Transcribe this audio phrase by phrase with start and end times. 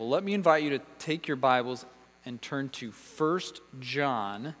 [0.00, 1.84] Let me invite you to take your Bibles
[2.24, 3.40] and turn to 1
[3.80, 4.54] John.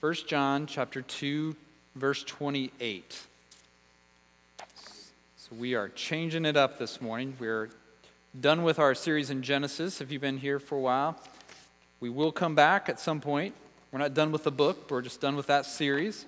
[0.00, 1.54] 1 John chapter 2
[1.94, 3.26] verse 28.
[5.36, 7.36] So we are changing it up this morning.
[7.38, 7.70] We're
[8.40, 10.00] done with our series in Genesis.
[10.00, 11.16] If you've been here for a while,
[12.00, 13.54] we will come back at some point.
[13.92, 16.26] We're not done with the book, we're just done with that series.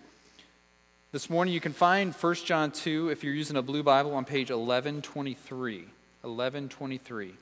[1.11, 4.25] This morning you can find 1 John 2 if you're using a blue Bible on
[4.25, 5.79] page 1123.
[6.23, 7.35] 1123.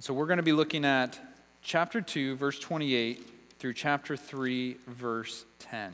[0.00, 1.18] So we're going to be looking at
[1.62, 3.26] chapter 2, verse 28
[3.58, 5.92] through chapter 3, verse 10.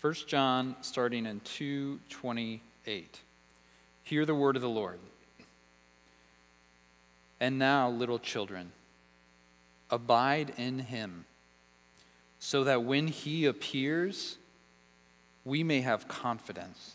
[0.00, 3.20] 1 John starting in 228.
[4.04, 5.00] Hear the word of the Lord.
[7.40, 8.70] And now, little children,
[9.90, 11.24] abide in him,
[12.38, 14.38] so that when he appears,
[15.44, 16.94] we may have confidence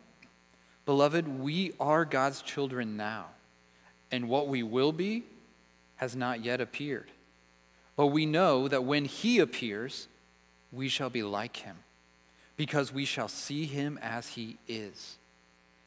[0.85, 3.27] Beloved, we are God's children now,
[4.11, 5.23] and what we will be
[5.97, 7.11] has not yet appeared.
[7.95, 10.07] But we know that when He appears,
[10.71, 11.77] we shall be like Him
[12.61, 15.17] because we shall see him as he is.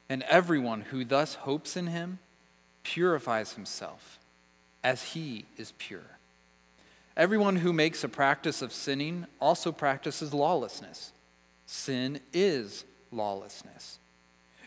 [0.08, 2.18] And everyone who thus hopes in him
[2.82, 4.18] purifies himself
[4.82, 6.18] as he is pure.
[7.16, 11.12] Everyone who makes a practice of sinning also practices lawlessness.
[11.64, 14.00] Sin is lawlessness.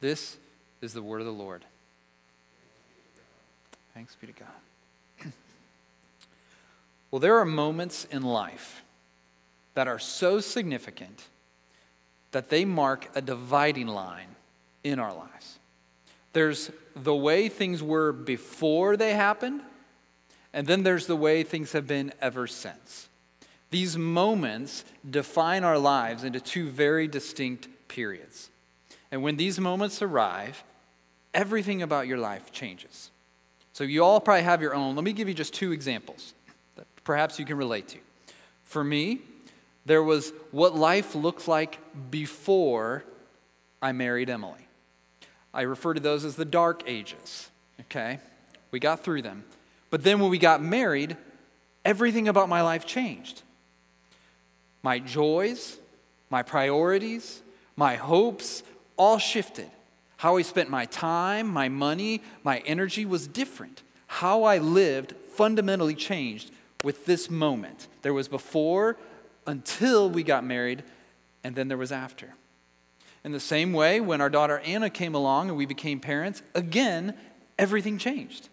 [0.00, 0.36] This
[0.80, 1.64] is the word of the Lord.
[3.94, 5.32] Thanks be to God.
[7.10, 8.82] well, there are moments in life
[9.74, 11.24] that are so significant
[12.32, 14.28] that they mark a dividing line
[14.84, 15.58] in our lives.
[16.32, 19.62] There's the way things were before they happened,
[20.52, 23.08] and then there's the way things have been ever since.
[23.70, 28.49] These moments define our lives into two very distinct periods.
[29.10, 30.62] And when these moments arrive,
[31.34, 33.10] everything about your life changes.
[33.72, 34.94] So you all probably have your own.
[34.94, 36.34] Let me give you just two examples
[36.76, 37.98] that perhaps you can relate to.
[38.64, 39.20] For me,
[39.86, 41.78] there was what life looked like
[42.10, 43.04] before
[43.82, 44.66] I married Emily.
[45.52, 47.50] I refer to those as the dark ages,
[47.80, 48.20] okay?
[48.70, 49.44] We got through them.
[49.90, 51.16] But then when we got married,
[51.84, 53.42] everything about my life changed.
[54.82, 55.78] My joys,
[56.30, 57.42] my priorities,
[57.76, 58.62] my hopes
[59.00, 59.70] all shifted.
[60.18, 63.82] How I spent my time, my money, my energy was different.
[64.06, 66.50] How I lived fundamentally changed
[66.82, 67.88] with this moment.
[68.02, 68.98] There was before
[69.46, 70.82] until we got married,
[71.42, 72.34] and then there was after.
[73.24, 77.14] In the same way, when our daughter Anna came along and we became parents, again,
[77.58, 78.50] everything changed.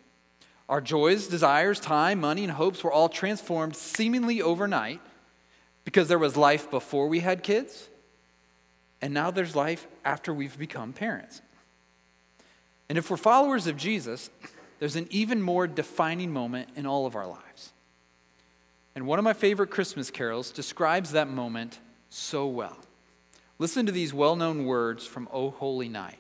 [0.70, 5.02] Our joys, desires, time, money, and hopes were all transformed seemingly overnight
[5.84, 7.90] because there was life before we had kids,
[9.02, 11.42] and now there's life after we've become parents.
[12.90, 14.30] And if we're followers of Jesus,
[14.80, 17.74] there's an even more defining moment in all of our lives.
[18.96, 21.80] And one of my favorite Christmas carols describes that moment
[22.10, 22.78] so well.
[23.60, 26.18] Listen to these well known words from O Holy Night.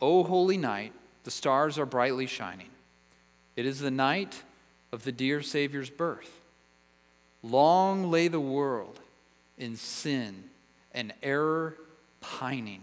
[0.00, 0.92] O Holy Night,
[1.24, 2.70] the stars are brightly shining.
[3.56, 4.42] It is the night
[4.92, 6.40] of the dear Savior's birth.
[7.42, 9.00] Long lay the world
[9.58, 10.44] in sin
[10.96, 11.76] and error
[12.20, 12.82] pining,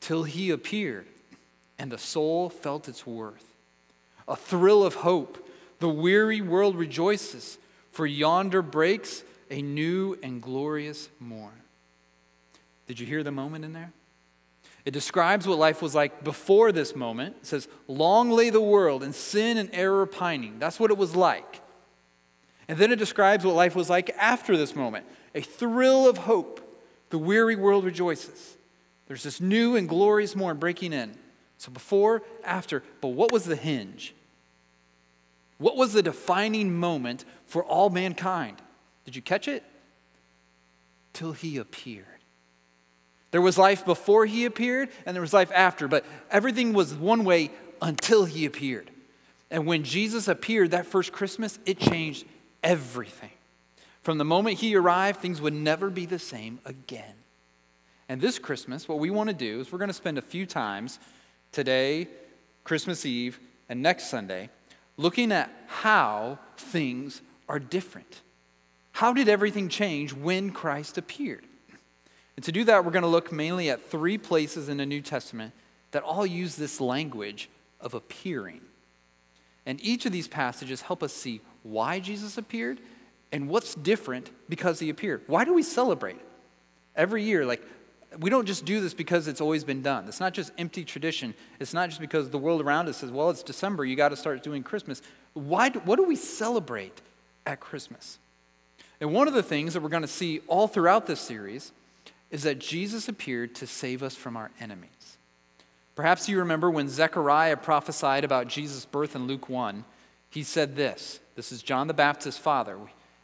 [0.00, 1.06] till he appeared
[1.80, 3.54] and the soul felt its worth.
[4.28, 5.48] a thrill of hope.
[5.80, 7.58] The weary world rejoices,
[7.90, 11.62] for yonder breaks a new and glorious morn.
[12.86, 13.92] Did you hear the moment in there?
[14.84, 17.36] It describes what life was like before this moment.
[17.40, 20.58] It says, Long lay the world in sin and error pining.
[20.58, 21.60] That's what it was like.
[22.68, 26.60] And then it describes what life was like after this moment a thrill of hope.
[27.10, 28.56] The weary world rejoices.
[29.06, 31.14] There's this new and glorious morn breaking in.
[31.58, 34.14] So before, after, but what was the hinge?
[35.58, 38.62] What was the defining moment for all mankind?
[39.04, 39.62] Did you catch it?
[41.12, 42.06] Till he appeared.
[43.30, 47.24] There was life before he appeared, and there was life after, but everything was one
[47.24, 47.50] way
[47.82, 48.90] until he appeared.
[49.50, 52.24] And when Jesus appeared that first Christmas, it changed
[52.62, 53.30] everything.
[54.10, 57.14] From the moment he arrived, things would never be the same again.
[58.08, 60.46] And this Christmas, what we want to do is we're going to spend a few
[60.46, 60.98] times
[61.52, 62.08] today,
[62.64, 64.50] Christmas Eve, and next Sunday
[64.96, 68.22] looking at how things are different.
[68.90, 71.44] How did everything change when Christ appeared?
[72.34, 75.02] And to do that, we're going to look mainly at three places in the New
[75.02, 75.52] Testament
[75.92, 77.48] that all use this language
[77.80, 78.62] of appearing.
[79.66, 82.80] And each of these passages help us see why Jesus appeared
[83.32, 85.22] and what's different because he appeared.
[85.26, 86.20] Why do we celebrate?
[86.96, 87.62] Every year, like,
[88.18, 90.08] we don't just do this because it's always been done.
[90.08, 91.34] It's not just empty tradition.
[91.60, 94.16] It's not just because the world around us says, well, it's December, you got to
[94.16, 95.00] start doing Christmas.
[95.34, 97.00] Why do, what do we celebrate
[97.46, 98.18] at Christmas?
[99.00, 101.72] And one of the things that we're going to see all throughout this series
[102.30, 104.90] is that Jesus appeared to save us from our enemies.
[105.94, 109.84] Perhaps you remember when Zechariah prophesied about Jesus' birth in Luke 1,
[110.30, 111.20] he said this.
[111.34, 112.78] This is John the Baptist's father,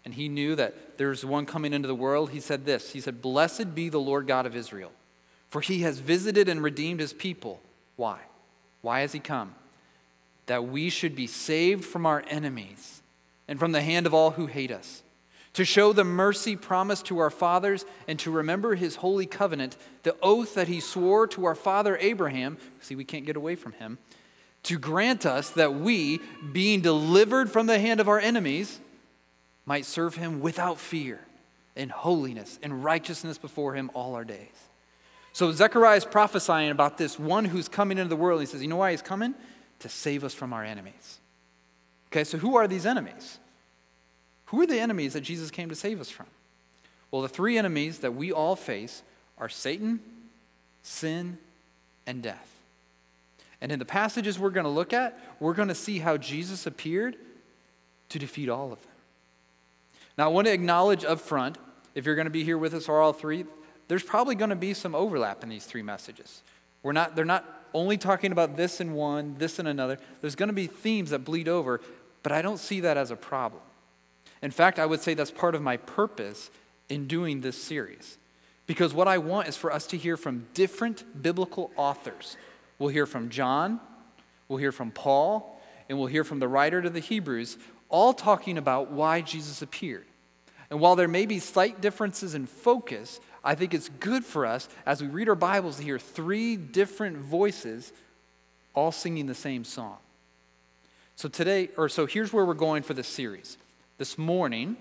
[0.07, 2.31] and he knew that there's one coming into the world.
[2.31, 4.93] He said this He said, Blessed be the Lord God of Israel,
[5.51, 7.61] for he has visited and redeemed his people.
[7.97, 8.21] Why?
[8.83, 9.57] Why has he come?
[10.47, 13.03] That we should be saved from our enemies
[13.49, 15.03] and from the hand of all who hate us
[15.55, 20.15] to show the mercy promised to our fathers and to remember his holy covenant, the
[20.23, 22.59] oath that he swore to our father Abraham.
[22.81, 23.99] See, we can't get away from him.
[24.65, 26.21] To grant us that we,
[26.53, 28.81] being delivered from the hand of our enemies,
[29.67, 31.21] might serve him without fear,
[31.75, 34.69] in holiness and righteousness before him all our days.
[35.33, 38.41] So Zechariah is prophesying about this one who's coming into the world.
[38.41, 39.35] He says, You know why he's coming?
[39.81, 41.19] To save us from our enemies.
[42.11, 43.39] Okay, so who are these enemies?
[44.47, 46.27] Who are the enemies that Jesus came to save us from?
[47.11, 49.03] Well, the three enemies that we all face
[49.37, 50.01] are Satan,
[50.83, 51.37] sin,
[52.07, 52.51] and death.
[53.61, 56.67] And in the passages we're going to look at, we're going to see how Jesus
[56.67, 57.17] appeared
[58.09, 58.96] to defeat all of them.
[60.19, 61.59] Now, I want to acknowledge up front,
[61.95, 63.45] if you're going to be here with us all three,
[63.89, 66.43] there's probably going to be some overlap in these three messages.
[66.83, 69.99] We're not, they're not only talking about this in one, this in another.
[70.21, 71.81] There's going to be themes that bleed over,
[72.23, 73.63] but I don't see that as a problem.
[74.43, 76.51] In fact, I would say that's part of my purpose
[76.89, 78.19] in doing this series.
[78.67, 82.37] Because what I want is for us to hear from different biblical authors.
[82.79, 83.81] We'll hear from John,
[84.49, 87.59] we'll hear from Paul, and we'll hear from the writer to the Hebrews,
[87.89, 90.07] all talking about why Jesus appeared.
[90.71, 94.69] And while there may be slight differences in focus, I think it's good for us
[94.85, 97.93] as we read our Bibles to hear three different voices
[98.75, 99.97] all singing the same song.
[101.15, 103.57] So today, or so here's where we're going for this series.
[103.99, 104.77] This morning,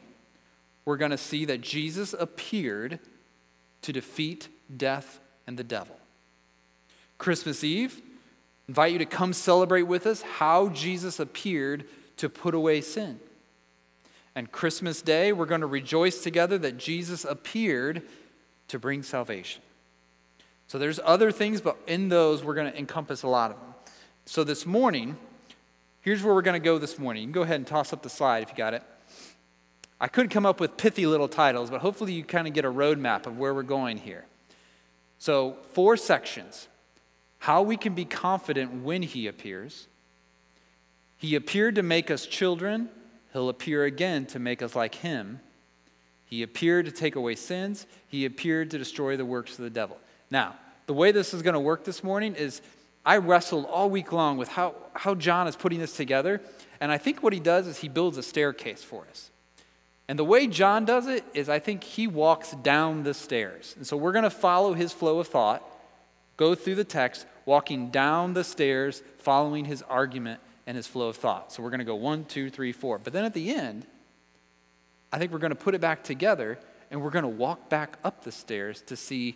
[0.84, 3.00] we're going to see that Jesus appeared
[3.84, 5.98] to defeat death and the devil.
[7.18, 8.02] Christmas Eve,
[8.68, 11.86] invite you to come celebrate with us how Jesus appeared
[12.18, 13.20] to put away sin.
[14.36, 18.02] And Christmas Day, we're going to rejoice together that Jesus appeared
[18.68, 19.62] to bring salvation.
[20.68, 23.70] So there's other things, but in those, we're going to encompass a lot of them.
[24.26, 25.16] So this morning,
[26.02, 27.22] here's where we're going to go this morning.
[27.22, 28.84] You can go ahead and toss up the slide if you got it.
[30.02, 32.72] I could come up with pithy little titles, but hopefully you kind of get a
[32.72, 34.26] roadmap of where we're going here.
[35.18, 36.68] So, four sections
[37.40, 39.88] how we can be confident when He appears.
[41.18, 42.90] He appeared to make us children,
[43.34, 45.42] He'll appear again to make us like Him.
[46.26, 49.98] He appeared to take away sins, He appeared to destroy the works of the devil.
[50.32, 50.56] Now,
[50.86, 52.62] the way this is going to work this morning is
[53.06, 56.42] I wrestled all week long with how, how John is putting this together.
[56.80, 59.30] And I think what he does is he builds a staircase for us.
[60.08, 63.74] And the way John does it is I think he walks down the stairs.
[63.78, 65.64] And so we're going to follow his flow of thought,
[66.38, 71.16] go through the text, walking down the stairs, following his argument and his flow of
[71.16, 71.52] thought.
[71.52, 72.98] So we're going to go one, two, three, four.
[72.98, 73.86] But then at the end,
[75.12, 76.58] I think we're going to put it back together
[76.92, 79.36] and we're going to walk back up the stairs to see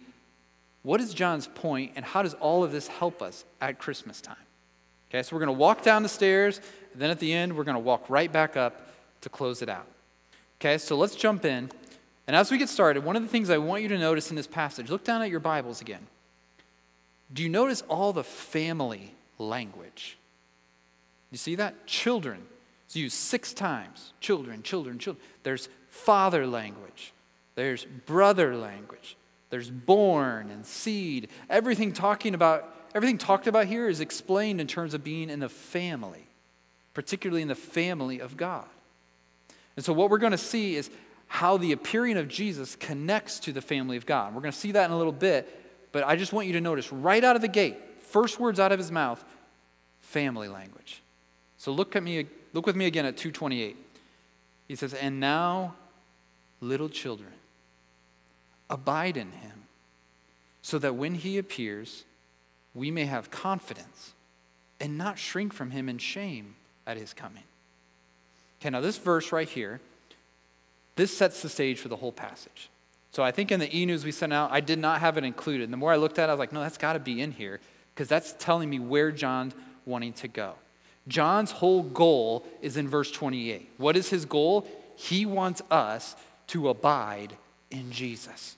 [0.81, 4.35] what is John's point and how does all of this help us at Christmas time.
[5.09, 6.61] Okay, so we're going to walk down the stairs
[6.93, 8.87] And then at the end, we're going to walk right back up
[9.21, 9.87] to close it out.
[10.59, 11.69] Okay, so let's jump in.
[12.27, 14.35] And as we get started, one of the things I want you to notice in
[14.35, 16.05] this passage, look down at your Bibles again.
[17.33, 20.18] Do you notice all the family language?
[21.31, 21.85] You see that?
[21.85, 22.41] Children.
[22.85, 24.13] It's used six times.
[24.19, 25.23] Children, children, children.
[25.43, 27.13] There's father language.
[27.55, 29.15] There's brother language.
[29.49, 31.29] There's born and seed.
[31.49, 35.49] Everything talking about everything talked about here is explained in terms of being in the
[35.49, 36.25] family,
[36.93, 38.65] particularly in the family of God.
[39.75, 40.89] And so what we're going to see is
[41.27, 44.33] how the appearing of Jesus connects to the family of God.
[44.33, 45.47] We're going to see that in a little bit,
[45.91, 48.71] but I just want you to notice right out of the gate, first words out
[48.71, 49.23] of his mouth,
[50.01, 51.03] family language.
[51.59, 53.77] So look at me look with me again at 228.
[54.67, 55.75] He says, "And now
[56.61, 57.33] little children,
[58.69, 59.67] abide in him,
[60.61, 62.05] so that when he appears,
[62.73, 64.13] we may have confidence
[64.79, 66.55] and not shrink from him in shame
[66.87, 67.43] at his coming.
[68.59, 69.81] Okay, now this verse right here,
[70.95, 72.69] this sets the stage for the whole passage.
[73.11, 75.23] So I think in the e news we sent out, I did not have it
[75.23, 75.63] included.
[75.63, 77.21] And the more I looked at it, I was like, no, that's got to be
[77.21, 77.59] in here
[77.93, 79.53] because that's telling me where John's
[79.85, 80.55] wanting to go.
[81.09, 83.69] John's whole goal is in verse 28.
[83.77, 84.67] What is his goal?
[84.95, 86.15] He wants us
[86.47, 87.35] to abide
[87.71, 88.55] in Jesus,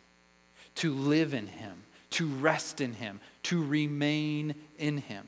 [0.75, 5.27] to live in him, to rest in him, to remain in him.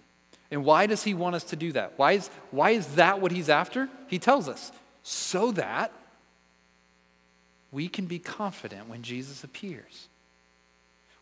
[0.52, 1.94] And why does he want us to do that?
[1.98, 3.90] Why is, why is that what he's after?
[4.08, 5.92] He tells us so that
[7.72, 10.08] we can be confident when Jesus appears.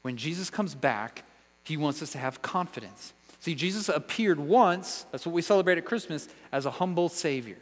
[0.01, 1.23] When Jesus comes back,
[1.63, 3.13] he wants us to have confidence.
[3.41, 7.57] See, Jesus appeared once, that's what we celebrate at Christmas, as a humble Savior.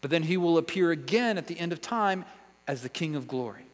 [0.00, 2.24] But then he will appear again at the end of time
[2.68, 3.66] as the King of glory.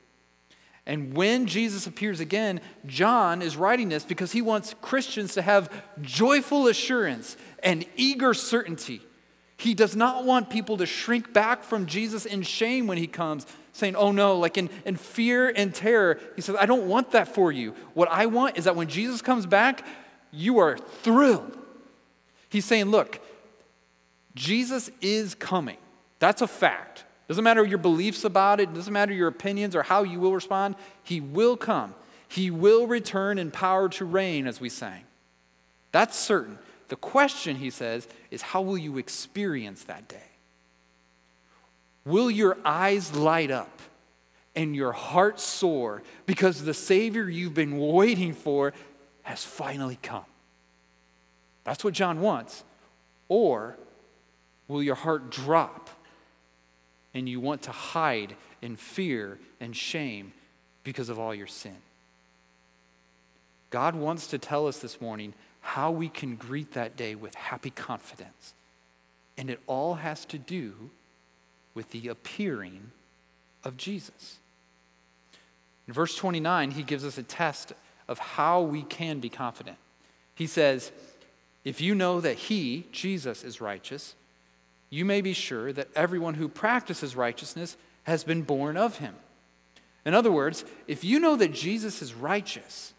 [0.86, 5.70] And when Jesus appears again, John is writing this because he wants Christians to have
[6.00, 9.02] joyful assurance and eager certainty.
[9.58, 13.46] He does not want people to shrink back from Jesus in shame when he comes,
[13.74, 16.18] saying, Oh no, like in, in fear and terror.
[16.34, 17.74] He says, I don't want that for you.
[17.92, 19.84] What I want is that when Jesus comes back,
[20.32, 21.56] you are thrilled.
[22.48, 23.20] He's saying, Look,
[24.34, 25.76] Jesus is coming.
[26.18, 27.04] That's a fact.
[27.28, 30.74] Doesn't matter your beliefs about it, doesn't matter your opinions or how you will respond.
[31.02, 31.94] He will come.
[32.28, 35.02] He will return in power to reign, as we sang.
[35.92, 36.58] That's certain.
[36.88, 40.16] The question, he says, is how will you experience that day?
[42.04, 43.80] Will your eyes light up
[44.56, 48.72] and your heart soar because the Savior you've been waiting for
[49.30, 50.24] has finally come?
[51.64, 52.64] That's what John wants.
[53.28, 53.76] Or
[54.68, 55.88] will your heart drop
[57.14, 60.32] and you want to hide in fear and shame
[60.84, 61.76] because of all your sin.
[63.70, 67.70] God wants to tell us this morning how we can greet that day with happy
[67.70, 68.54] confidence.
[69.36, 70.90] And it all has to do
[71.74, 72.90] with the appearing
[73.62, 74.38] of Jesus.
[75.86, 77.72] In verse 29, he gives us a test
[78.10, 79.78] of how we can be confident.
[80.34, 80.90] He says,
[81.64, 84.16] If you know that he, Jesus, is righteous,
[84.90, 89.14] you may be sure that everyone who practices righteousness has been born of him.
[90.04, 92.92] In other words, if you know that Jesus is righteous,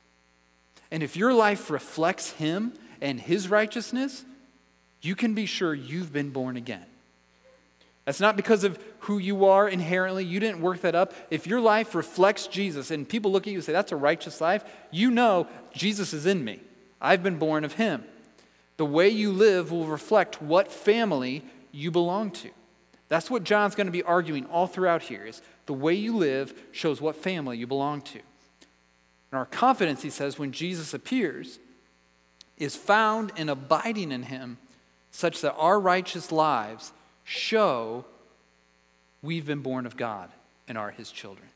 [0.90, 4.24] and if your life reflects him and his righteousness,
[5.02, 6.86] you can be sure you've been born again.
[8.06, 10.26] That's not because of who you are inherently.
[10.26, 11.14] You didn't work that up.
[11.30, 14.42] If your life reflects Jesus and people look at you and say, that's a righteous
[14.42, 16.62] life, you know Jesus is in me.
[17.00, 18.04] I've been born of him.
[18.78, 22.50] The way you live will reflect what family you belong to.
[23.08, 26.54] That's what John's going to be arguing all throughout here is the way you live
[26.72, 28.20] shows what family you belong to.
[29.32, 31.60] And our confidence, he says, when Jesus appears,
[32.58, 34.58] is found in abiding in him
[35.12, 36.94] such that our righteous lives
[37.32, 38.06] show
[39.22, 40.30] we've been born of God
[40.68, 41.48] and are his children.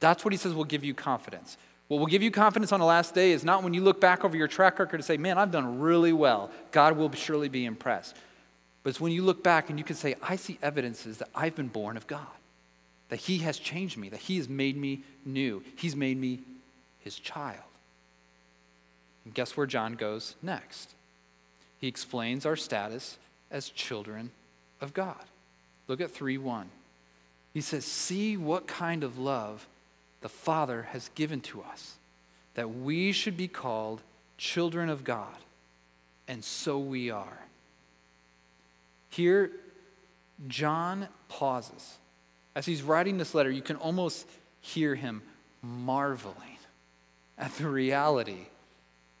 [0.00, 1.56] That's what he says will give you confidence.
[1.86, 4.24] What will give you confidence on the last day is not when you look back
[4.24, 6.50] over your track record and say, Man, I've done really well.
[6.72, 8.16] God will surely be impressed.
[8.82, 11.54] But it's when you look back and you can say, I see evidences that I've
[11.54, 12.26] been born of God,
[13.10, 16.40] that He has changed me, that He has made me new, He's made me
[17.00, 17.60] His child.
[19.24, 20.94] And guess where John goes next?
[21.78, 23.18] He explains our status
[23.50, 24.30] as children
[24.82, 25.24] of God.
[25.88, 26.68] Look at 3 1.
[27.54, 29.66] He says, See what kind of love
[30.20, 31.96] the Father has given to us,
[32.54, 34.02] that we should be called
[34.36, 35.26] children of God.
[36.28, 37.38] And so we are.
[39.10, 39.50] Here,
[40.48, 41.98] John pauses.
[42.54, 44.26] As he's writing this letter, you can almost
[44.60, 45.22] hear him
[45.62, 46.36] marveling
[47.38, 48.46] at the reality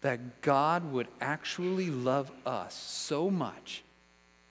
[0.00, 3.82] that God would actually love us so much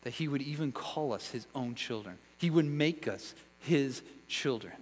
[0.03, 2.17] that he would even call us his own children.
[2.37, 4.73] He would make us his children.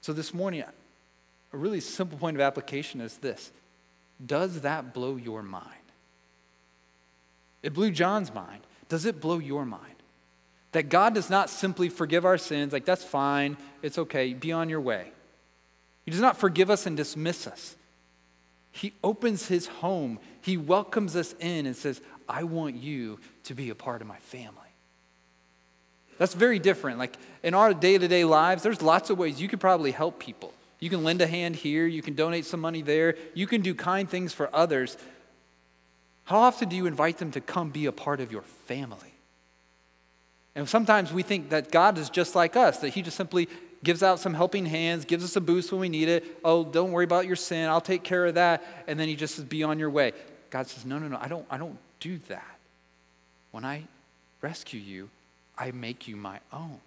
[0.00, 0.62] So this morning,
[1.52, 3.52] a really simple point of application is this
[4.24, 5.66] Does that blow your mind?
[7.62, 8.60] It blew John's mind.
[8.88, 9.84] Does it blow your mind?
[10.72, 14.68] That God does not simply forgive our sins, like, that's fine, it's okay, be on
[14.68, 15.12] your way.
[16.04, 17.76] He does not forgive us and dismiss us.
[18.72, 23.70] He opens his home, he welcomes us in and says, I want you to be
[23.70, 24.58] a part of my family.
[26.18, 26.98] That's very different.
[26.98, 30.18] Like in our day to day lives, there's lots of ways you could probably help
[30.18, 30.52] people.
[30.78, 33.74] You can lend a hand here, you can donate some money there, you can do
[33.74, 34.96] kind things for others.
[36.24, 39.14] How often do you invite them to come be a part of your family?
[40.54, 43.48] And sometimes we think that God is just like us, that He just simply
[43.82, 46.24] gives out some helping hands, gives us a boost when we need it.
[46.44, 47.68] Oh, don't worry about your sin.
[47.68, 48.62] I'll take care of that.
[48.86, 50.12] And then He just says, be on your way.
[50.50, 52.58] God says, no, no, no, I don't, I don't do that.
[53.52, 53.84] When I
[54.40, 55.08] rescue you,
[55.56, 56.80] I make you my own.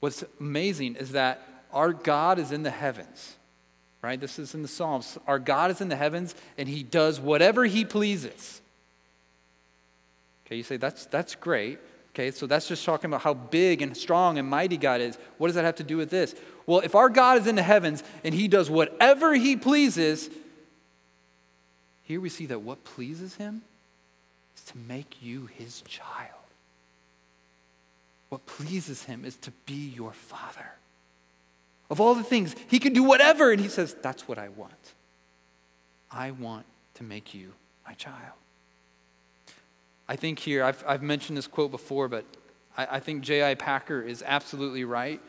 [0.00, 3.36] What's amazing is that our God is in the heavens,
[4.02, 4.18] right?
[4.18, 5.18] This is in the Psalms.
[5.26, 8.60] Our God is in the heavens and he does whatever he pleases.
[10.46, 11.78] Okay, you say, that's, that's great.
[12.14, 15.18] Okay, so that's just talking about how big and strong and mighty God is.
[15.36, 16.34] What does that have to do with this?
[16.66, 20.30] Well, if our God is in the heavens and he does whatever he pleases,
[22.04, 23.62] here we see that what pleases him
[24.68, 26.28] to make you his child.
[28.28, 30.72] What pleases him is to be your father.
[31.90, 34.94] Of all the things, he can do whatever, and he says, That's what I want.
[36.10, 37.52] I want to make you
[37.86, 38.34] my child.
[40.08, 42.24] I think here, I've, I've mentioned this quote before, but
[42.76, 43.54] I, I think J.I.
[43.54, 45.20] Packer is absolutely right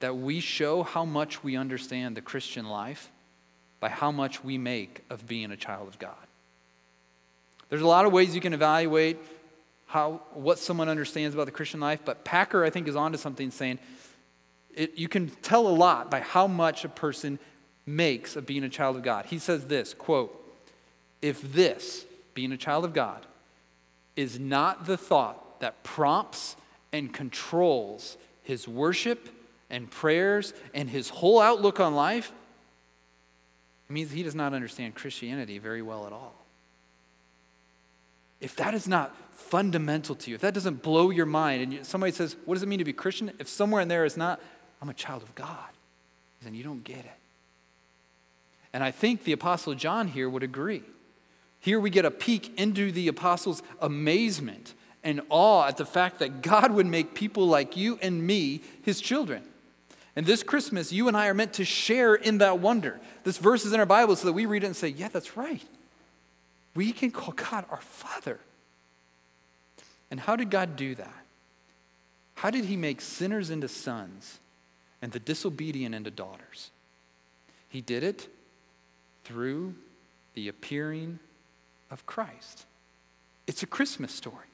[0.00, 3.10] that we show how much we understand the Christian life
[3.80, 6.14] by how much we make of being a child of God.
[7.74, 9.18] There's a lot of ways you can evaluate
[9.86, 13.50] how, what someone understands about the Christian life, but Packer, I think, is onto something
[13.50, 13.80] saying
[14.76, 17.40] it, you can tell a lot by how much a person
[17.84, 19.26] makes of being a child of God.
[19.26, 20.56] He says this quote,
[21.20, 23.26] if this, being a child of God,
[24.14, 26.54] is not the thought that prompts
[26.92, 29.28] and controls his worship
[29.68, 32.30] and prayers and his whole outlook on life,
[33.90, 36.43] it means he does not understand Christianity very well at all.
[38.44, 42.12] If that is not fundamental to you, if that doesn't blow your mind, and somebody
[42.12, 43.32] says, What does it mean to be Christian?
[43.38, 44.38] If somewhere in there is not,
[44.82, 45.70] I'm a child of God,
[46.42, 47.18] then you don't get it.
[48.74, 50.82] And I think the Apostle John here would agree.
[51.58, 56.42] Here we get a peek into the apostle's amazement and awe at the fact that
[56.42, 59.42] God would make people like you and me his children.
[60.16, 63.00] And this Christmas, you and I are meant to share in that wonder.
[63.22, 65.34] This verse is in our Bible so that we read it and say, yeah, that's
[65.34, 65.62] right.
[66.74, 68.40] We can call God our Father.
[70.10, 71.24] And how did God do that?
[72.36, 74.40] How did He make sinners into sons
[75.00, 76.70] and the disobedient into daughters?
[77.68, 78.28] He did it
[79.24, 79.74] through
[80.34, 81.18] the appearing
[81.90, 82.66] of Christ.
[83.46, 84.46] It's a Christmas story.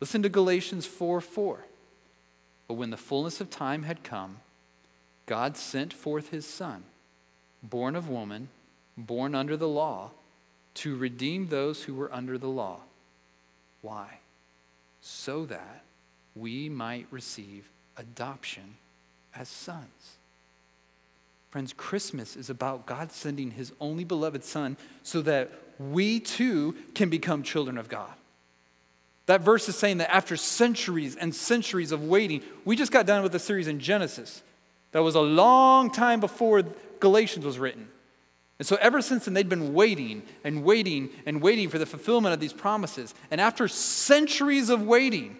[0.00, 1.64] Listen to Galatians 4 4.
[2.66, 4.38] But when the fullness of time had come,
[5.26, 6.84] God sent forth his Son,
[7.62, 8.48] born of woman,
[8.96, 10.10] born under the law,
[10.74, 12.80] to redeem those who were under the law.
[13.82, 14.18] Why?
[15.00, 15.84] So that
[16.34, 18.76] we might receive adoption
[19.34, 20.16] as sons.
[21.50, 27.08] Friends, Christmas is about God sending his only beloved Son so that we too can
[27.08, 28.12] become children of God.
[29.26, 33.22] That verse is saying that after centuries and centuries of waiting, we just got done
[33.22, 34.42] with a series in Genesis
[34.92, 36.62] that was a long time before
[37.00, 37.88] Galatians was written.
[38.58, 42.32] And so, ever since then, they'd been waiting and waiting and waiting for the fulfillment
[42.32, 43.14] of these promises.
[43.30, 45.36] And after centuries of waiting,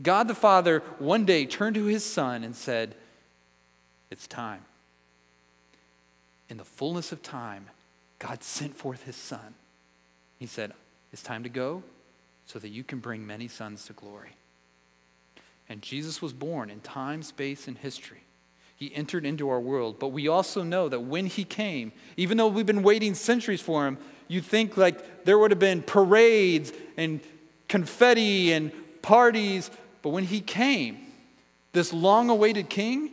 [0.00, 2.94] God the Father one day turned to his Son and said,
[4.10, 4.62] It's time
[6.52, 7.64] in the fullness of time,
[8.18, 9.54] God sent forth his son.
[10.38, 10.74] He said,
[11.10, 11.82] It's time to go
[12.44, 14.36] so that you can bring many sons to glory.
[15.66, 18.24] And Jesus was born in time, space, and history.
[18.82, 22.48] He entered into our world, but we also know that when he came, even though
[22.48, 27.20] we've been waiting centuries for him, you'd think like there would have been parades and
[27.68, 29.70] confetti and parties,
[30.02, 30.98] but when he came,
[31.70, 33.12] this long awaited king,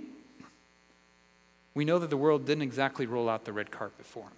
[1.75, 4.37] we know that the world didn't exactly roll out the red carpet for him.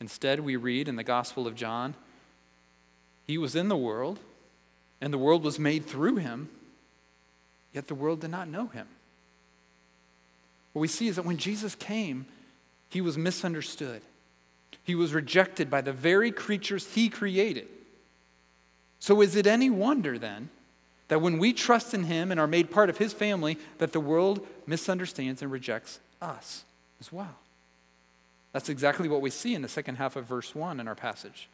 [0.00, 1.94] Instead, we read in the Gospel of John,
[3.28, 4.18] he was in the world,
[5.00, 6.48] and the world was made through him,
[7.72, 8.88] yet the world did not know him.
[10.76, 12.26] What we see is that when Jesus came,
[12.90, 14.02] he was misunderstood.
[14.84, 17.66] He was rejected by the very creatures he created.
[18.98, 20.50] So is it any wonder then
[21.08, 24.00] that when we trust in him and are made part of his family, that the
[24.00, 26.64] world misunderstands and rejects us
[27.00, 27.36] as well?
[28.52, 31.48] That's exactly what we see in the second half of verse 1 in our passage.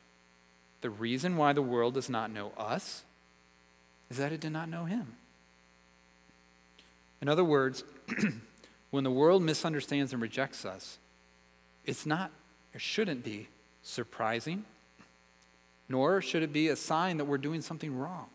[0.81, 3.05] The reason why the world does not know us
[4.11, 5.15] is that it did not know him.
[7.21, 7.85] In other words,
[8.93, 10.99] when the world misunderstands and rejects us,
[11.85, 12.31] it's not,
[12.75, 13.49] or shouldn't be,
[13.83, 14.65] surprising,
[15.89, 18.27] nor should it be a sign that we're doing something wrong.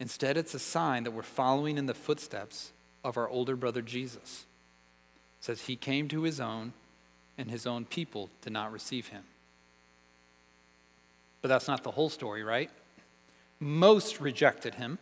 [0.00, 2.72] Instead, it's a sign that we're following in the footsteps
[3.04, 4.44] of our older brother Jesus.
[5.38, 6.72] It says he came to his own,
[7.38, 9.22] and his own people did not receive him.
[11.42, 12.70] But that's not the whole story, right?
[13.60, 14.98] Most rejected him.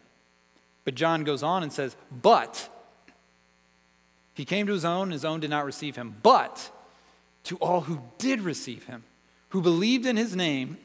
[0.84, 2.68] But John goes on and says, But
[4.34, 6.16] he came to his own, and his own did not receive him.
[6.22, 6.70] But
[7.44, 9.04] to all who did receive him,
[9.50, 10.78] who believed in his name,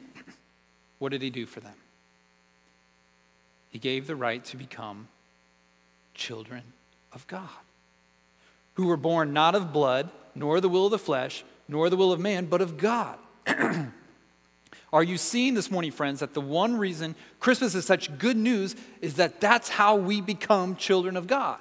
[0.98, 1.74] what did he do for them?
[3.70, 5.08] He gave the right to become
[6.14, 6.62] children
[7.12, 7.48] of God,
[8.74, 12.12] who were born not of blood, nor the will of the flesh, nor the will
[12.12, 13.18] of man, but of God.
[14.92, 18.74] Are you seeing this morning, friends, that the one reason Christmas is such good news
[19.02, 21.58] is that that's how we become children of God?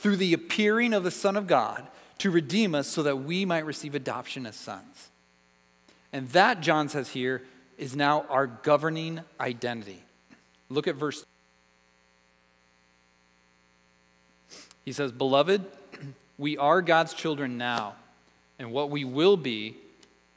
[0.00, 1.86] Through the appearing of the Son of God
[2.18, 5.08] to redeem us so that we might receive adoption as sons.
[6.12, 7.42] And that, John says here,
[7.76, 10.02] is now our governing identity.
[10.68, 11.24] Look at verse.
[14.84, 15.64] He says, Beloved,
[16.38, 17.94] we are God's children now,
[18.58, 19.76] and what we will be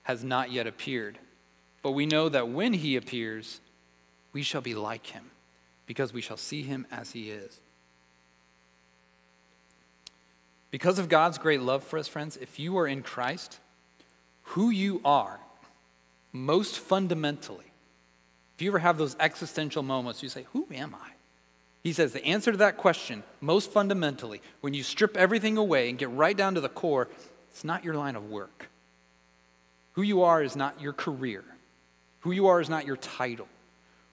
[0.04, 1.18] has not yet appeared.
[1.84, 3.60] But we know that when he appears,
[4.34, 5.32] we shall be like him,
[5.86, 7.60] because we shall see him as he is.
[10.72, 13.60] Because of God's great love for us, friends, if you are in Christ,
[14.44, 15.40] who you are,
[16.32, 17.66] most fundamentally,
[18.56, 21.10] if you ever have those existential moments, you say, Who am I?
[21.84, 25.98] He says the answer to that question, most fundamentally, when you strip everything away and
[25.98, 27.10] get right down to the core,
[27.50, 28.70] it's not your line of work.
[29.94, 31.44] Who you are is not your career.
[32.22, 33.48] Who you are is not your title.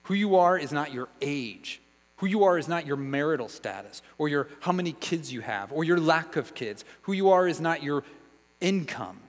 [0.03, 1.79] Who you are is not your age.
[2.19, 5.71] Who you are is not your marital status or your how many kids you have
[5.71, 6.83] or your lack of kids.
[7.03, 8.03] Who you are is not your
[8.59, 9.19] income.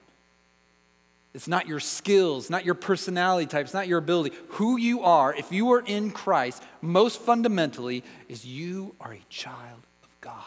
[1.33, 4.35] It's not your skills, not your personality types, not your ability.
[4.49, 9.87] Who you are, if you are in Christ, most fundamentally, is you are a child
[10.03, 10.43] of God.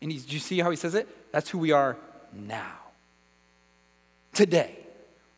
[0.00, 1.06] And do you see how he says it?
[1.32, 1.98] That's who we are
[2.32, 2.78] now.
[4.32, 4.87] Today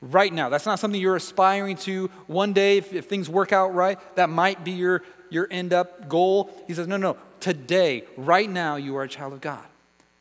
[0.00, 0.48] right now.
[0.48, 3.98] That's not something you're aspiring to one day if, if, things work out right.
[4.16, 6.50] That might be your, your end up goal.
[6.66, 9.64] He says, no, no, today, right now, you are a child of God.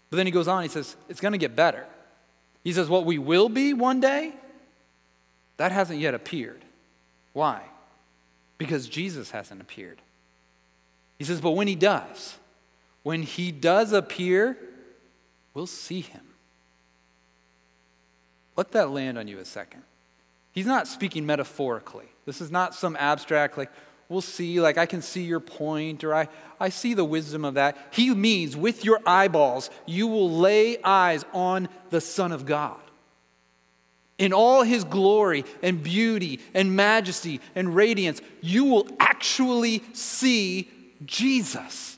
[0.10, 1.86] But then he goes on, he says, it's going to get better.
[2.64, 4.34] He says, what we will be one day,
[5.58, 6.62] that hasn't yet appeared.
[7.34, 7.62] Why?
[8.58, 10.00] Because Jesus hasn't appeared.
[11.18, 12.38] He says, but when he does,
[13.04, 14.58] when he does appear,
[15.54, 16.22] we'll see him.
[18.60, 19.84] Let that land on you a second.
[20.52, 22.08] He's not speaking metaphorically.
[22.26, 23.72] This is not some abstract, like,
[24.10, 26.28] we'll see, like, I can see your point, or I,
[26.60, 27.78] I see the wisdom of that.
[27.92, 32.82] He means with your eyeballs, you will lay eyes on the Son of God.
[34.18, 40.70] In all his glory and beauty and majesty and radiance, you will actually see
[41.06, 41.98] Jesus.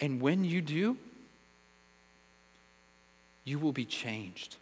[0.00, 0.96] And when you do,
[3.44, 4.56] you will be changed.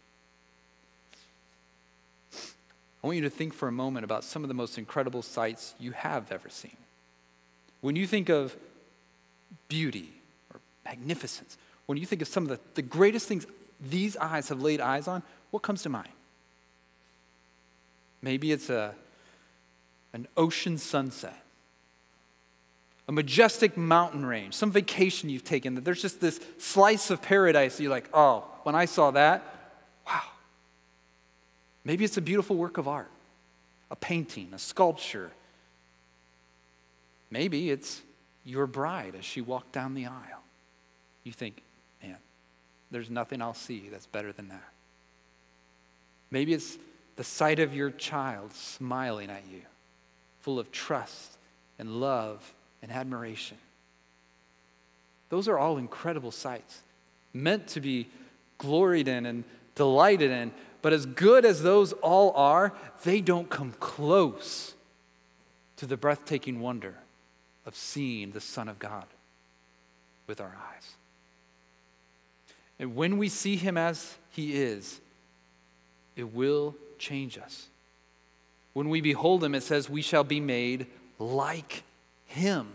[3.03, 5.73] I want you to think for a moment about some of the most incredible sights
[5.79, 6.75] you have ever seen.
[7.81, 8.55] When you think of
[9.69, 10.11] beauty
[10.53, 13.47] or magnificence, when you think of some of the, the greatest things
[13.79, 16.09] these eyes have laid eyes on, what comes to mind?
[18.21, 18.93] Maybe it's a,
[20.11, 21.41] an ocean sunset,
[23.07, 27.79] a majestic mountain range, some vacation you've taken, that there's just this slice of paradise
[27.79, 29.41] you're like, oh, when I saw that,
[31.83, 33.09] Maybe it's a beautiful work of art,
[33.89, 35.31] a painting, a sculpture.
[37.31, 38.01] Maybe it's
[38.43, 40.43] your bride as she walked down the aisle.
[41.23, 41.61] You think,
[42.01, 42.17] man,
[42.91, 44.69] there's nothing I'll see that's better than that.
[46.31, 46.77] Maybe it's
[47.15, 49.61] the sight of your child smiling at you,
[50.41, 51.37] full of trust
[51.77, 53.57] and love and admiration.
[55.29, 56.81] Those are all incredible sights,
[57.33, 58.07] meant to be
[58.57, 59.43] gloried in and
[59.75, 64.73] delighted in, but as good as those all are, they don't come close
[65.77, 66.95] to the breathtaking wonder
[67.65, 69.05] of seeing the Son of God
[70.27, 70.95] with our eyes.
[72.79, 75.01] And when we see him as he is,
[76.15, 77.67] it will change us.
[78.73, 80.87] When we behold him, it says, we shall be made
[81.17, 81.83] like
[82.27, 82.67] him.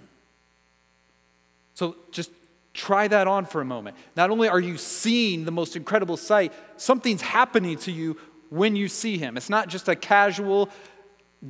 [1.74, 2.30] So just
[2.74, 3.96] try that on for a moment.
[4.16, 8.18] Not only are you seeing the most incredible sight, something's happening to you
[8.50, 9.36] when you see him.
[9.36, 10.68] It's not just a casual,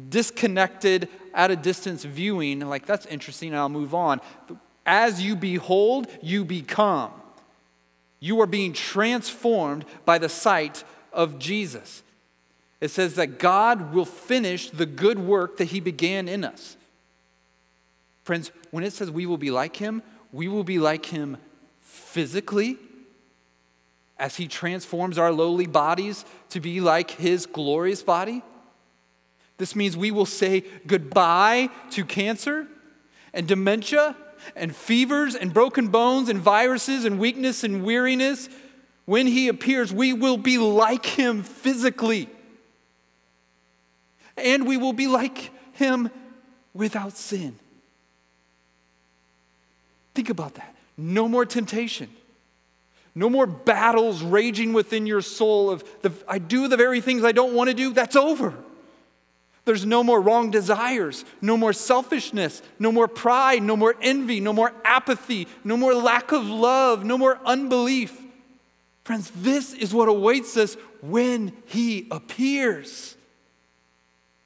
[0.09, 4.21] disconnected, at a distance viewing, like that's interesting, I'll move on.
[4.87, 7.11] As you behold, you become.
[8.21, 12.03] You are being transformed by the sight of Jesus.
[12.81, 16.77] It says that God will finish the good work that He began in us.
[18.25, 20.03] Friends, when it says we will be like Him,
[20.35, 21.37] we will be like Him
[21.81, 22.77] physically
[24.19, 28.43] as He transforms our lowly bodies to be like His glorious body.
[29.59, 32.67] This means we will say goodbye to cancer
[33.33, 34.17] and dementia
[34.57, 38.49] and fevers and broken bones and viruses and weakness and weariness.
[39.05, 42.29] When he appears, we will be like him physically.
[44.37, 46.11] And we will be like him
[46.75, 47.59] without sin.
[50.15, 50.75] Think about that.
[50.97, 52.09] No more temptation.
[53.15, 57.33] No more battles raging within your soul of the, I do the very things I
[57.33, 57.93] don't want to do.
[57.93, 58.55] That's over.
[59.65, 64.53] There's no more wrong desires, no more selfishness, no more pride, no more envy, no
[64.53, 68.21] more apathy, no more lack of love, no more unbelief.
[69.05, 73.17] Friends, this is what awaits us when He appears.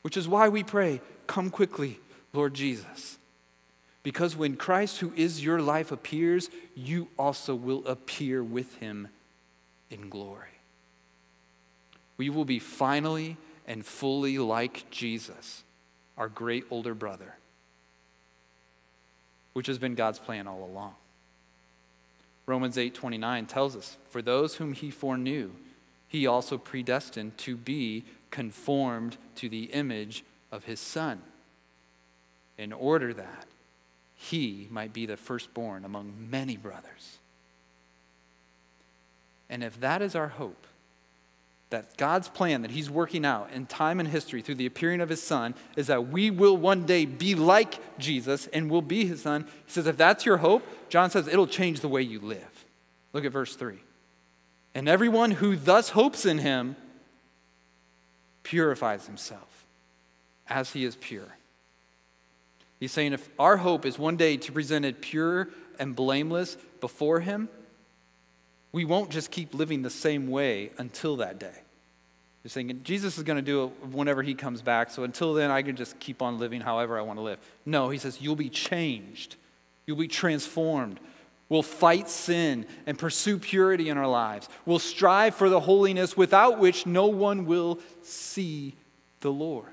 [0.03, 2.01] Which is why we pray, Come quickly,
[2.33, 3.18] Lord Jesus.
[4.03, 9.09] Because when Christ, who is your life, appears, you also will appear with Him
[9.91, 10.49] in glory.
[12.17, 15.63] We will be finally and fully like Jesus,
[16.17, 17.37] our great older brother,
[19.53, 20.95] which has been God's plan all along.
[22.47, 25.53] Romans 8:29 tells us, "For those whom he foreknew,
[26.09, 31.23] he also predestined to be conformed to the image of his son,
[32.57, 33.47] in order that
[34.21, 37.19] he might be the firstborn among many brothers."
[39.49, 40.67] And if that is our hope,
[41.71, 45.09] that God's plan that He's working out in time and history through the appearing of
[45.09, 49.23] His Son is that we will one day be like Jesus and will be His
[49.23, 49.45] Son.
[49.67, 52.65] He says, if that's your hope, John says it'll change the way you live.
[53.13, 53.79] Look at verse 3.
[54.75, 56.77] And everyone who thus hopes in Him
[58.43, 59.67] purifies himself
[60.49, 61.38] as He is pure.
[62.81, 67.21] He's saying if our hope is one day to present it pure and blameless before
[67.21, 67.49] Him,
[68.73, 71.63] we won't just keep living the same way until that day.
[72.45, 75.51] You're saying Jesus is going to do it whenever he comes back, so until then
[75.51, 77.39] I can just keep on living however I want to live.
[77.67, 79.37] No, he says, you'll be changed,
[79.87, 81.01] you'll be transformed.
[81.51, 84.51] We'll fight sin and pursue purity in our lives.
[84.67, 88.75] We'll strive for the holiness without which no one will see
[89.21, 89.65] the Lord.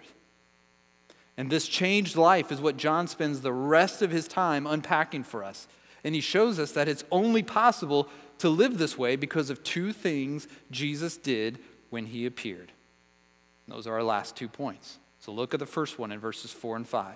[1.38, 5.44] And this changed life is what John spends the rest of his time unpacking for
[5.44, 5.68] us.
[6.04, 9.92] And he shows us that it's only possible to live this way because of two
[9.92, 12.72] things Jesus did when he appeared.
[13.68, 15.00] Those are our last two points.
[15.20, 17.16] So look at the first one in verses 4 and 5.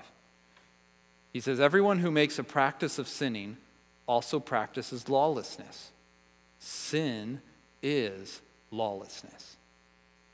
[1.31, 3.57] He says, Everyone who makes a practice of sinning
[4.07, 5.91] also practices lawlessness.
[6.57, 7.41] Sin
[7.83, 9.57] is lawlessness.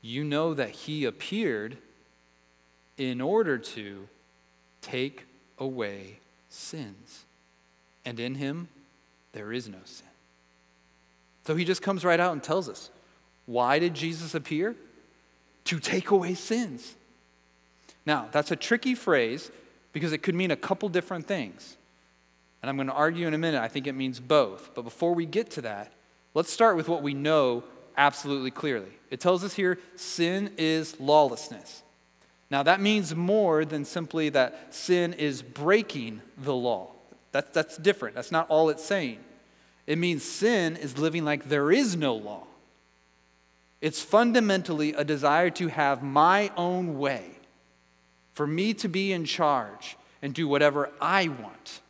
[0.00, 1.76] You know that he appeared
[2.96, 4.08] in order to
[4.80, 5.26] take
[5.58, 7.24] away sins.
[8.04, 8.68] And in him,
[9.32, 10.06] there is no sin.
[11.46, 12.90] So he just comes right out and tells us
[13.46, 14.74] why did Jesus appear?
[15.66, 16.94] To take away sins.
[18.04, 19.50] Now, that's a tricky phrase
[19.92, 21.76] because it could mean a couple different things.
[22.62, 24.74] And I'm going to argue in a minute, I think it means both.
[24.74, 25.92] But before we get to that,
[26.34, 27.64] let's start with what we know
[27.96, 28.90] absolutely clearly.
[29.10, 31.82] It tells us here sin is lawlessness.
[32.50, 36.92] Now, that means more than simply that sin is breaking the law.
[37.32, 38.14] That, that's different.
[38.14, 39.18] That's not all it's saying.
[39.86, 42.44] It means sin is living like there is no law.
[43.80, 47.30] It's fundamentally a desire to have my own way,
[48.32, 51.80] for me to be in charge and do whatever I want.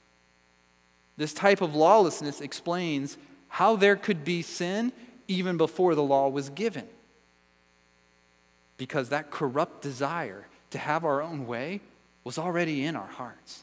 [1.16, 3.16] This type of lawlessness explains
[3.48, 4.92] how there could be sin
[5.28, 6.86] even before the law was given.
[8.76, 11.80] Because that corrupt desire to have our own way
[12.24, 13.62] was already in our hearts.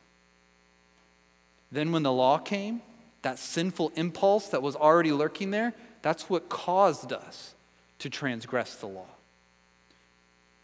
[1.71, 2.81] Then, when the law came,
[3.23, 7.55] that sinful impulse that was already lurking there, that's what caused us
[7.99, 9.07] to transgress the law.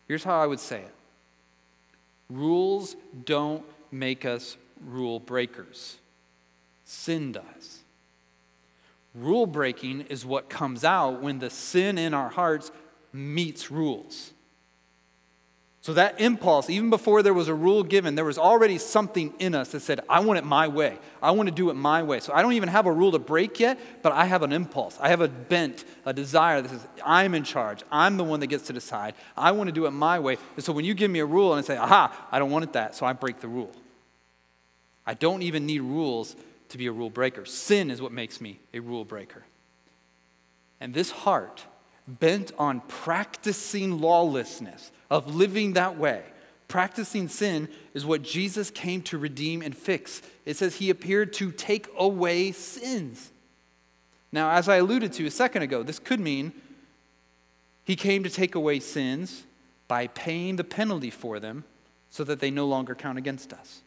[0.07, 0.93] Here's how I would say it
[2.29, 5.97] rules don't make us rule breakers,
[6.85, 7.79] sin does.
[9.15, 12.71] Rule breaking is what comes out when the sin in our hearts
[13.11, 14.31] meets rules.
[15.89, 19.55] So that impulse, even before there was a rule given, there was already something in
[19.55, 20.99] us that said, I want it my way.
[21.19, 22.19] I want to do it my way.
[22.19, 24.99] So I don't even have a rule to break yet, but I have an impulse.
[25.01, 27.81] I have a bent, a desire that says, I'm in charge.
[27.91, 29.15] I'm the one that gets to decide.
[29.35, 30.37] I want to do it my way.
[30.55, 32.65] And so when you give me a rule and I say, aha, I don't want
[32.65, 33.71] it that, so I break the rule.
[35.07, 36.35] I don't even need rules
[36.67, 37.45] to be a rule breaker.
[37.45, 39.43] Sin is what makes me a rule breaker.
[40.79, 41.65] And this heart,
[42.07, 46.23] bent on practicing lawlessness, of living that way.
[46.67, 50.21] Practicing sin is what Jesus came to redeem and fix.
[50.45, 53.31] It says he appeared to take away sins.
[54.31, 56.53] Now, as I alluded to a second ago, this could mean
[57.83, 59.43] he came to take away sins
[59.87, 61.63] by paying the penalty for them
[62.11, 63.81] so that they no longer count against us.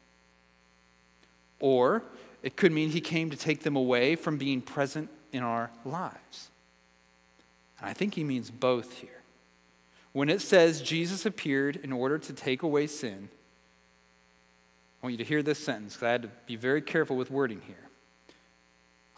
[1.61, 2.03] Or
[2.43, 6.51] it could mean he came to take them away from being present in our lives.
[7.79, 9.22] And I think he means both here.
[10.13, 13.29] When it says Jesus appeared in order to take away sin,
[15.03, 17.31] I want you to hear this sentence because I had to be very careful with
[17.31, 17.77] wording here.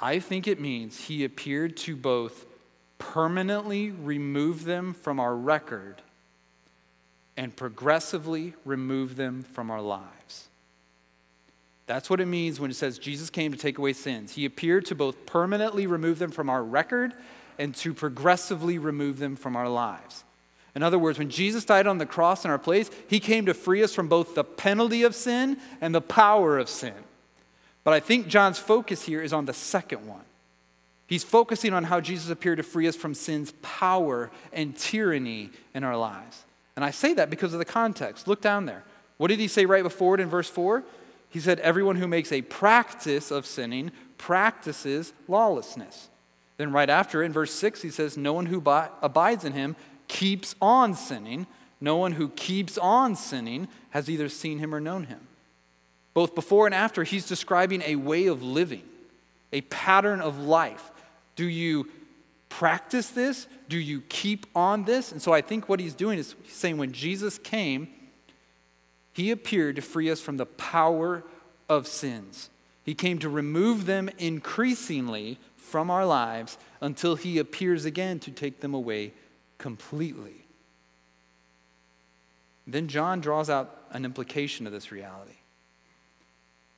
[0.00, 2.46] I think it means he appeared to both
[2.98, 6.00] permanently remove them from our record
[7.36, 10.48] and progressively remove them from our lives.
[11.86, 14.32] That's what it means when it says Jesus came to take away sins.
[14.32, 17.12] He appeared to both permanently remove them from our record
[17.58, 20.24] and to progressively remove them from our lives.
[20.74, 23.54] In other words, when Jesus died on the cross in our place, he came to
[23.54, 26.94] free us from both the penalty of sin and the power of sin.
[27.84, 30.24] But I think John's focus here is on the second one.
[31.06, 35.84] He's focusing on how Jesus appeared to free us from sin's power and tyranny in
[35.84, 36.44] our lives.
[36.76, 38.26] And I say that because of the context.
[38.26, 38.84] Look down there.
[39.18, 40.82] What did he say right before it in verse 4?
[41.28, 46.08] He said, Everyone who makes a practice of sinning practices lawlessness.
[46.56, 48.62] Then, right after, in verse 6, he says, No one who
[49.02, 49.76] abides in him
[50.08, 51.46] keeps on sinning.
[51.80, 55.20] No one who keeps on sinning has either seen him or known him.
[56.14, 58.84] Both before and after, he's describing a way of living,
[59.52, 60.92] a pattern of life.
[61.36, 61.90] Do you
[62.48, 63.48] practice this?
[63.68, 65.10] Do you keep on this?
[65.10, 67.88] And so I think what he's doing is saying when Jesus came,
[69.12, 71.24] he appeared to free us from the power
[71.68, 72.50] of sins.
[72.84, 78.60] He came to remove them increasingly from our lives until he appears again to take
[78.60, 79.12] them away
[79.58, 80.46] completely.
[82.66, 85.36] Then John draws out an implication of this reality.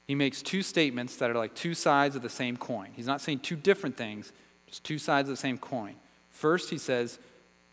[0.06, 2.90] He makes two statements that are like two sides of the same coin.
[2.94, 4.32] He's not saying two different things,
[4.66, 5.94] just two sides of the same coin.
[6.30, 7.18] First, he says,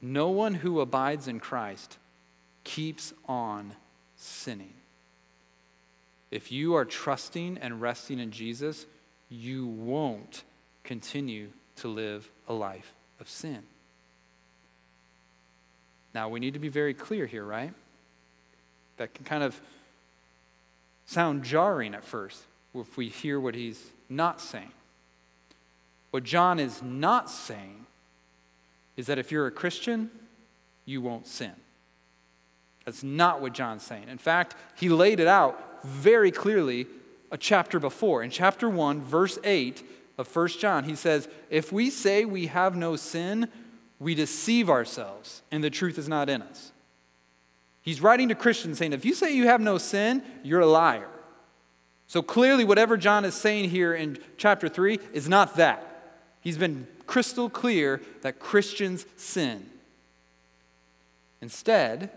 [0.02, 1.98] No one who abides in Christ
[2.64, 3.76] keeps on
[4.16, 4.74] sinning.
[6.32, 8.88] If you are trusting and resting in Jesus,
[9.30, 10.44] you won't
[10.84, 13.64] continue to live a life of sin.
[16.14, 17.74] Now, we need to be very clear here, right?
[18.98, 19.60] That can kind of
[21.06, 22.44] sound jarring at first
[22.76, 24.72] if we hear what he's not saying.
[26.12, 27.86] What John is not saying
[28.96, 30.12] is that if you're a Christian,
[30.86, 31.54] you won't sin.
[32.86, 34.10] That's not what John's saying.
[34.10, 36.88] In fact, he laid it out very clearly
[37.32, 38.22] a chapter before.
[38.22, 39.84] In chapter 1, verse 8
[40.18, 43.48] of 1 John, he says, If we say we have no sin,
[44.04, 46.72] we deceive ourselves and the truth is not in us.
[47.82, 51.10] He's writing to Christians saying, if you say you have no sin, you're a liar.
[52.08, 56.22] So clearly, whatever John is saying here in chapter 3 is not that.
[56.42, 59.70] He's been crystal clear that Christians sin.
[61.42, 62.12] Instead,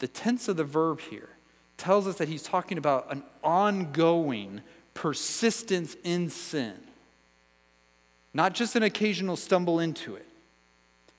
[0.00, 1.30] the tense of the verb here
[1.76, 4.60] tells us that he's talking about an ongoing
[4.94, 6.74] persistence in sin,
[8.34, 10.26] not just an occasional stumble into it.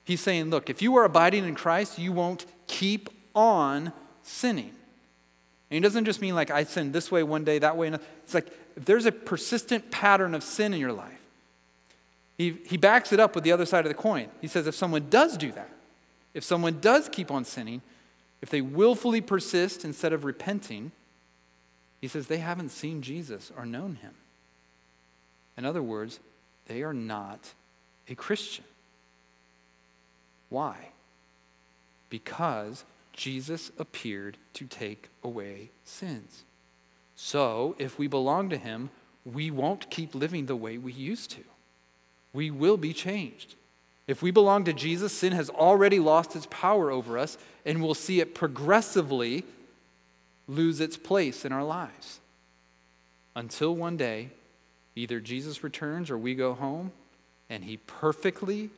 [0.04, 4.72] He's saying, look, if you are abiding in Christ, you won't keep on sinning.
[5.70, 7.86] And he doesn't just mean like I sin this way one day, that way.
[7.86, 8.04] Another.
[8.24, 11.18] It's like if there's a persistent pattern of sin in your life,
[12.36, 14.28] he, he backs it up with the other side of the coin.
[14.40, 15.70] He says if someone does do that,
[16.34, 17.82] if someone does keep on sinning,
[18.40, 20.92] if they willfully persist instead of repenting,
[22.00, 24.14] he says they haven't seen Jesus or known him.
[25.56, 26.18] In other words,
[26.66, 27.52] they are not
[28.08, 28.64] a Christian.
[30.52, 30.76] Why?
[32.10, 32.84] Because
[33.14, 36.44] Jesus appeared to take away sins.
[37.16, 38.90] So, if we belong to Him,
[39.24, 41.40] we won't keep living the way we used to.
[42.34, 43.54] We will be changed.
[44.06, 47.94] If we belong to Jesus, sin has already lost its power over us, and we'll
[47.94, 49.44] see it progressively
[50.46, 52.20] lose its place in our lives.
[53.34, 54.28] Until one day,
[54.94, 56.92] either Jesus returns or we go home,
[57.48, 58.68] and He perfectly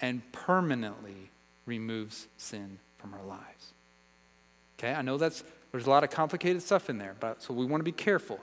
[0.00, 1.30] and permanently
[1.66, 3.72] removes sin from our lives.
[4.78, 5.42] Okay, I know that's
[5.72, 8.40] there's a lot of complicated stuff in there, but so we want to be careful.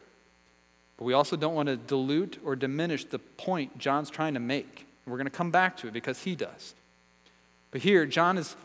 [0.98, 4.88] But we also don't want to dilute or diminish the point John's trying to make.
[5.06, 6.74] We're going to come back to it because he does.
[7.72, 8.56] But here, John is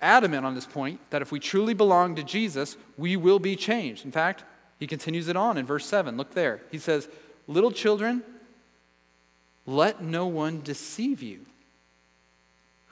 [0.00, 4.04] adamant on this point that if we truly belong to Jesus, we will be changed.
[4.04, 4.44] In fact,
[4.80, 6.16] he continues it on in verse 7.
[6.16, 6.60] Look there.
[6.70, 7.08] He says,
[7.46, 8.22] Little children,
[9.66, 11.46] let no one deceive you.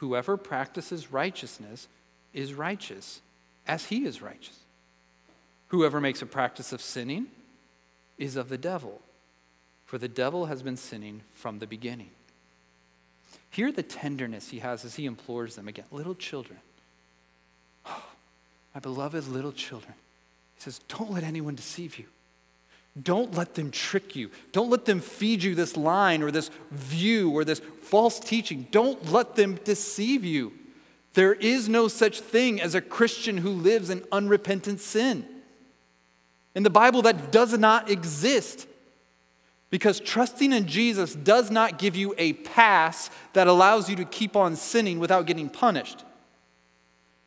[0.03, 1.87] Whoever practices righteousness
[2.35, 3.21] is righteous,
[3.69, 4.59] as he is righteous.
[5.69, 7.29] Whoever makes a practice of sinning
[8.19, 9.01] is of the devil,
[9.87, 12.11] for the devil has been sinning from the beginning.
[13.51, 15.85] Hear the tenderness he has as he implores them again.
[15.93, 16.59] Little children,
[17.87, 18.05] oh,
[18.75, 19.95] my beloved little children,
[20.57, 22.07] he says, don't let anyone deceive you.
[23.01, 24.31] Don't let them trick you.
[24.53, 28.67] Don't let them feed you this line or this view or this false teaching.
[28.71, 30.53] Don't let them deceive you.
[31.15, 35.27] There is no such thing as a Christian who lives in unrepentant sin.
[36.55, 38.67] In the Bible, that does not exist.
[39.71, 44.37] Because trusting in Jesus does not give you a pass that allows you to keep
[44.37, 46.05] on sinning without getting punished.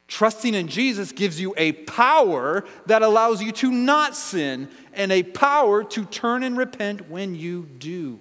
[0.08, 5.24] Trusting in Jesus gives you a power that allows you to not sin and a
[5.24, 8.20] power to turn and repent when you do.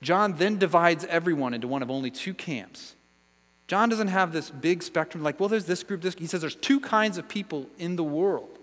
[0.00, 2.94] John then divides everyone into one of only two camps.
[3.66, 6.14] John doesn't have this big spectrum like, well, there's this group, this.
[6.14, 8.58] He says there's two kinds of people in the world.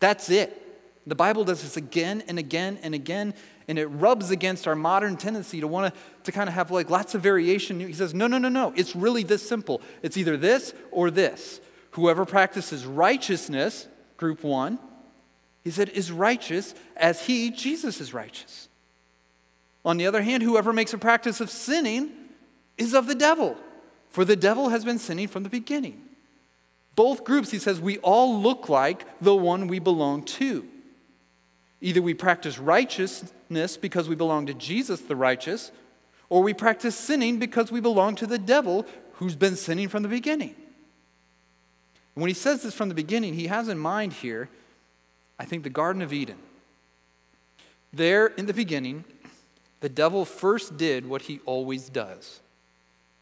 [0.00, 0.60] That's it.
[1.06, 3.34] The Bible does this again and again and again,
[3.68, 6.88] and it rubs against our modern tendency to want to, to kind of have like
[6.88, 7.78] lots of variation.
[7.78, 8.72] He says, no, no, no, no.
[8.74, 9.82] It's really this simple.
[10.02, 11.60] It's either this or this.
[11.90, 13.86] Whoever practices righteousness,
[14.16, 14.78] group one,
[15.62, 18.68] he said, is righteous as he, Jesus, is righteous.
[19.84, 22.10] On the other hand, whoever makes a practice of sinning
[22.78, 23.56] is of the devil,
[24.08, 26.00] for the devil has been sinning from the beginning.
[26.96, 30.66] Both groups, he says, we all look like the one we belong to.
[31.84, 35.70] Either we practice righteousness because we belong to Jesus the righteous,
[36.30, 40.08] or we practice sinning because we belong to the devil who's been sinning from the
[40.08, 40.54] beginning.
[42.14, 44.48] when he says this from the beginning, he has in mind here,
[45.38, 46.38] I think, the Garden of Eden.
[47.92, 49.04] There in the beginning,
[49.80, 52.40] the devil first did what he always does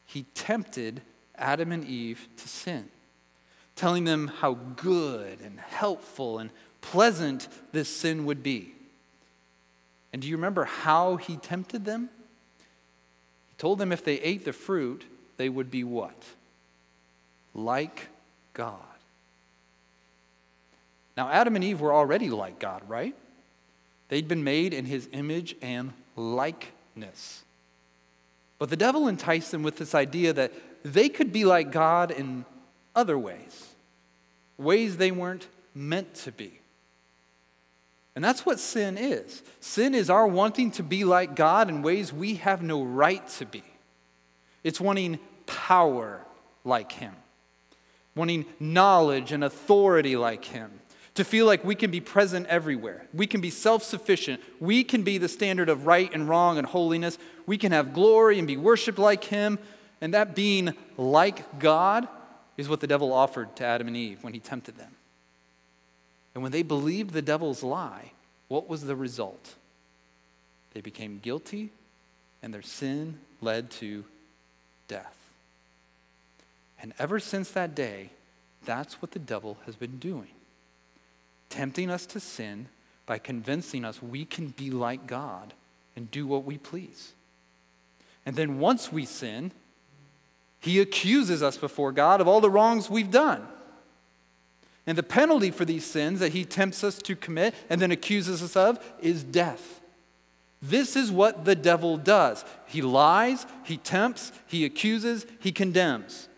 [0.05, 1.01] he tempted
[1.35, 2.91] Adam and Eve to sin,
[3.75, 6.51] telling them how good and helpful and
[6.83, 8.75] pleasant this sin would be.
[10.13, 12.11] And do you remember how he tempted them?
[13.49, 15.07] He told them if they ate the fruit,
[15.39, 16.23] they would be what?
[17.55, 18.09] Like
[18.53, 18.79] God.
[21.17, 23.15] Now, Adam and Eve were already like God, right?
[24.09, 27.45] They'd been made in his image and likeness.
[28.59, 30.53] But the devil enticed them with this idea that
[30.85, 32.45] they could be like God in
[32.95, 33.75] other ways,
[34.59, 36.62] ways they weren't meant to be.
[38.15, 39.43] And that's what sin is.
[39.61, 43.47] Sin is our wanting to be like God in ways we have no right to
[43.47, 43.65] be.
[44.63, 46.21] It's wanting power
[46.65, 47.15] like Him,
[48.15, 50.71] wanting knowledge and authority like Him,
[51.15, 53.07] to feel like we can be present everywhere.
[53.13, 54.41] We can be self sufficient.
[54.61, 57.19] We can be the standard of right and wrong and holiness.
[57.47, 59.59] We can have glory and be worshiped like Him.
[60.01, 62.09] And that being like God
[62.57, 64.93] is what the devil offered to Adam and Eve when he tempted them.
[66.35, 68.13] And when they believed the devil's lie,
[68.49, 69.55] what was the result?
[70.73, 71.71] They became guilty,
[72.43, 74.05] and their sin led to
[74.89, 75.17] death.
[76.81, 78.11] And ever since that day,
[78.65, 80.29] that's what the devil has been doing
[81.53, 82.67] tempting us to sin
[83.05, 85.53] by convincing us we can be like God
[85.95, 87.13] and do what we please.
[88.25, 89.53] And then once we sin,
[90.61, 93.47] he accuses us before God of all the wrongs we've done.
[94.87, 98.43] And the penalty for these sins that he tempts us to commit and then accuses
[98.43, 99.81] us of is death.
[100.61, 102.45] This is what the devil does.
[102.67, 106.29] He lies, he tempts, he accuses, he condemns.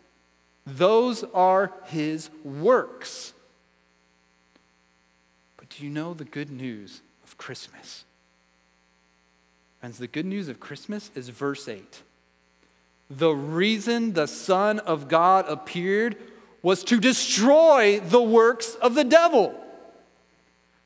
[0.66, 3.34] Those are his works.
[5.56, 8.04] But do you know the good news of Christmas?
[9.80, 12.02] Friends, the good news of Christmas is verse 8.
[13.10, 16.16] The reason the Son of God appeared
[16.64, 19.54] was to destroy the works of the devil.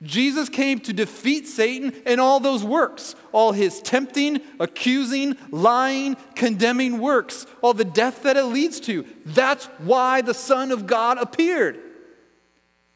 [0.03, 6.99] Jesus came to defeat Satan and all those works, all his tempting, accusing, lying, condemning
[6.99, 9.07] works, all the death that it leads to.
[9.25, 11.79] That's why the Son of God appeared.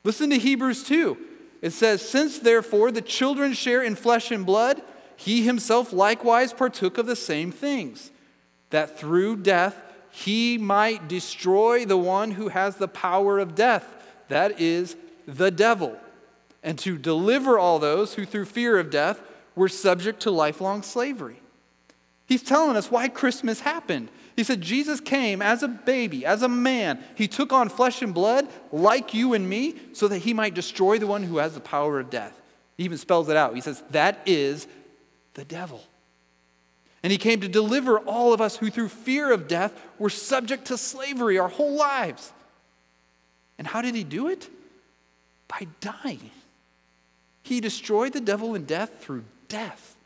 [0.02, 1.16] Listen to Hebrews 2.
[1.62, 4.82] It says, Since therefore the children share in flesh and blood,
[5.14, 8.10] he himself likewise partook of the same things,
[8.70, 9.76] that through death
[10.12, 13.86] he might destroy the one who has the power of death,
[14.28, 14.94] that is,
[15.26, 15.96] the devil,
[16.62, 19.22] and to deliver all those who through fear of death
[19.56, 21.40] were subject to lifelong slavery.
[22.26, 24.10] He's telling us why Christmas happened.
[24.36, 27.02] He said, Jesus came as a baby, as a man.
[27.14, 30.98] He took on flesh and blood like you and me so that he might destroy
[30.98, 32.38] the one who has the power of death.
[32.76, 33.54] He even spells it out.
[33.54, 34.66] He says, That is
[35.34, 35.82] the devil.
[37.02, 40.66] And he came to deliver all of us who, through fear of death, were subject
[40.66, 42.32] to slavery our whole lives.
[43.58, 44.48] And how did he do it?
[45.48, 46.30] By dying.
[47.42, 49.96] He destroyed the devil and death through death.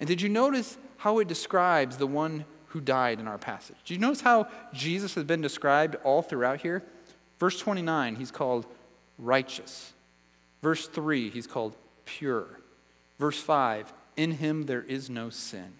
[0.00, 3.76] And did you notice how it describes the one who died in our passage?
[3.84, 6.82] Do you notice how Jesus has been described all throughout here?
[7.38, 8.66] Verse 29, he's called
[9.18, 9.92] righteous.
[10.62, 12.46] Verse 3, he's called pure.
[13.18, 15.72] Verse 5, in him there is no sin.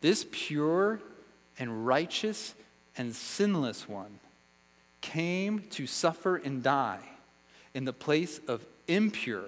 [0.00, 1.00] This pure
[1.58, 2.54] and righteous
[2.96, 4.20] and sinless one
[5.00, 7.08] came to suffer and die
[7.74, 9.44] in the place of impure,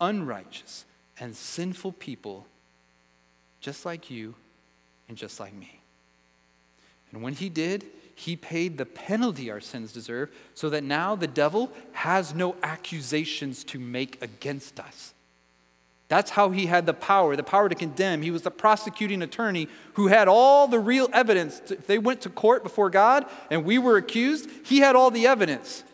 [0.00, 0.84] unrighteous,
[1.20, 2.46] and sinful people
[3.60, 4.34] just like you
[5.08, 5.80] and just like me.
[7.12, 11.26] And when he did, he paid the penalty our sins deserve so that now the
[11.26, 15.14] devil has no accusations to make against us.
[16.08, 18.22] That's how he had the power, the power to condemn.
[18.22, 21.60] He was the prosecuting attorney who had all the real evidence.
[21.70, 25.26] If they went to court before God and we were accused, he had all the
[25.26, 25.84] evidence.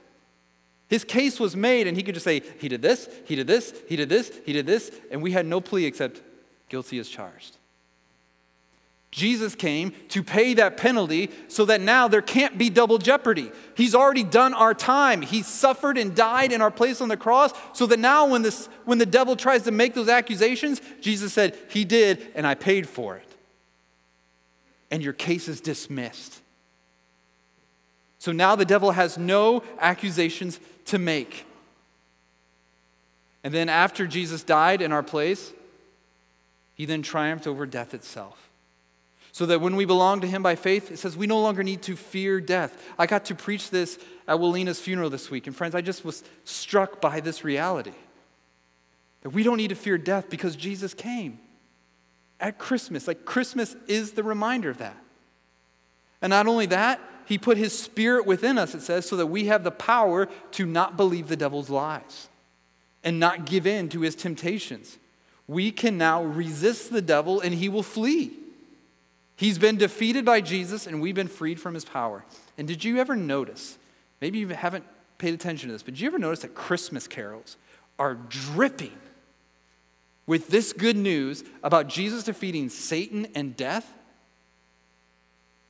[0.88, 3.74] His case was made, and he could just say, He did this, he did this,
[3.88, 6.22] he did this, he did this, and we had no plea except
[6.68, 7.56] guilty as charged.
[9.14, 13.52] Jesus came to pay that penalty so that now there can't be double jeopardy.
[13.76, 15.22] He's already done our time.
[15.22, 18.68] He suffered and died in our place on the cross so that now when, this,
[18.84, 22.88] when the devil tries to make those accusations, Jesus said, He did, and I paid
[22.88, 23.28] for it.
[24.90, 26.40] And your case is dismissed.
[28.18, 31.46] So now the devil has no accusations to make.
[33.44, 35.52] And then after Jesus died in our place,
[36.74, 38.43] he then triumphed over death itself.
[39.34, 41.82] So that when we belong to Him by faith, it says we no longer need
[41.82, 42.80] to fear death.
[42.96, 45.48] I got to preach this at Willina's funeral this week.
[45.48, 47.94] And friends, I just was struck by this reality
[49.22, 51.40] that we don't need to fear death because Jesus came
[52.38, 53.08] at Christmas.
[53.08, 54.96] Like Christmas is the reminder of that.
[56.22, 59.46] And not only that, He put His Spirit within us, it says, so that we
[59.46, 62.28] have the power to not believe the devil's lies
[63.02, 64.96] and not give in to his temptations.
[65.48, 68.43] We can now resist the devil and he will flee.
[69.36, 72.24] He's been defeated by Jesus, and we've been freed from his power.
[72.56, 73.78] And did you ever notice?
[74.20, 74.84] Maybe you haven't
[75.18, 77.56] paid attention to this, but did you ever notice that Christmas carols
[77.98, 78.92] are dripping
[80.26, 83.92] with this good news about Jesus defeating Satan and death?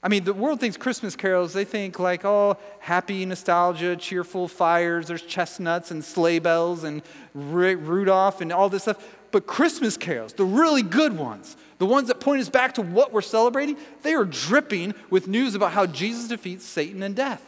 [0.03, 5.09] I mean, the world thinks Christmas carols, they think like, oh, happy nostalgia, cheerful fires,
[5.09, 7.01] there's chestnuts and sleigh bells and
[7.33, 9.03] Rudolph and all this stuff.
[9.35, 13.13] But Christmas carols, the really good ones, the ones that point us back to what
[13.13, 17.45] we're celebrating, they are dripping with news about how Jesus defeats Satan and death.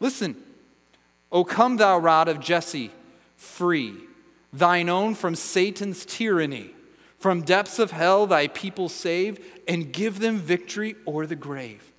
[0.00, 0.34] Listen,
[1.30, 2.90] O come, thou rod of Jesse,
[3.36, 3.94] free,
[4.52, 6.70] thine own from Satan's tyranny.
[7.20, 11.92] From depths of hell, thy people save, and give them victory o'er the grave.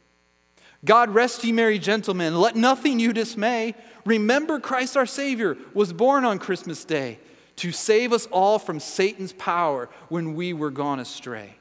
[0.84, 3.74] God rest ye merry gentlemen, let nothing you dismay.
[4.04, 7.20] Remember Christ our Savior was born on Christmas Day
[7.60, 11.56] to save us all from Satan's power when we were gone astray.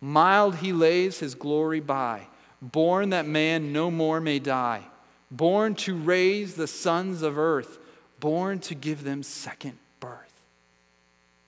[0.00, 2.28] Mild he lays his glory by,
[2.62, 4.82] born that man no more may die,
[5.30, 7.78] born to raise the sons of earth,
[8.20, 10.42] born to give them second birth.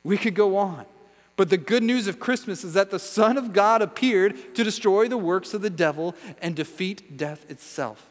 [0.03, 0.84] We could go on.
[1.36, 5.07] But the good news of Christmas is that the Son of God appeared to destroy
[5.07, 8.09] the works of the devil and defeat death itself.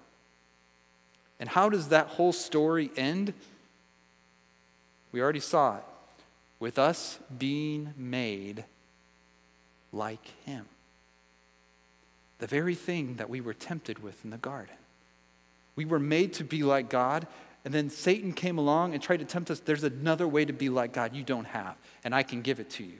[1.39, 3.33] And how does that whole story end?
[5.16, 5.84] We already saw it.
[6.59, 8.66] With us being made
[9.93, 10.66] like him.
[12.39, 14.76] The very thing that we were tempted with in the garden.
[15.78, 17.28] We were made to be like God,
[17.63, 19.61] and then Satan came along and tried to tempt us.
[19.61, 22.70] There's another way to be like God you don't have, and I can give it
[22.72, 22.99] to you.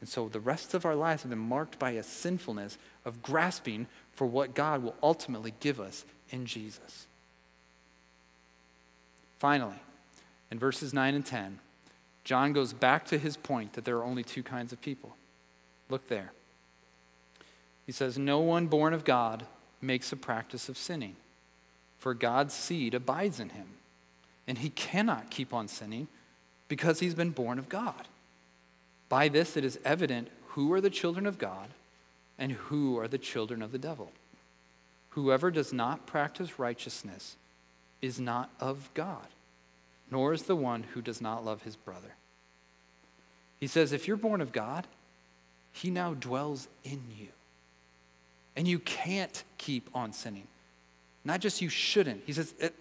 [0.00, 2.76] And so the rest of our lives have been marked by a sinfulness
[3.06, 7.06] of grasping for what God will ultimately give us in Jesus.
[9.38, 9.80] Finally,
[10.50, 11.58] in verses 9 and 10,
[12.24, 15.16] John goes back to his point that there are only two kinds of people.
[15.88, 16.32] Look there.
[17.86, 19.46] He says, No one born of God
[19.80, 21.16] makes a practice of sinning,
[21.98, 23.66] for God's seed abides in him,
[24.46, 26.08] and he cannot keep on sinning
[26.68, 28.08] because he's been born of God.
[29.08, 31.68] By this it is evident who are the children of God
[32.38, 34.12] and who are the children of the devil.
[35.10, 37.36] Whoever does not practice righteousness
[38.00, 39.26] is not of God,
[40.10, 42.14] nor is the one who does not love his brother.
[43.58, 44.86] He says, if you're born of God,
[45.72, 47.28] he now dwells in you.
[48.56, 50.46] And you can't keep on sinning.
[51.24, 52.22] Not just you shouldn't.
[52.26, 52.74] He says, it,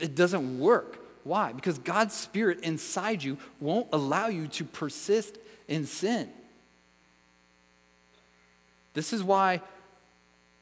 [0.00, 0.98] it doesn't work.
[1.24, 1.52] Why?
[1.52, 6.28] Because God's Spirit inside you won't allow you to persist in sin.
[8.92, 9.62] This is why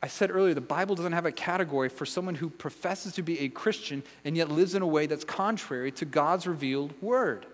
[0.02, 3.40] I said earlier the Bible doesn't have a category for someone who professes to be
[3.40, 7.46] a Christian and yet lives in a way that's contrary to God's revealed word.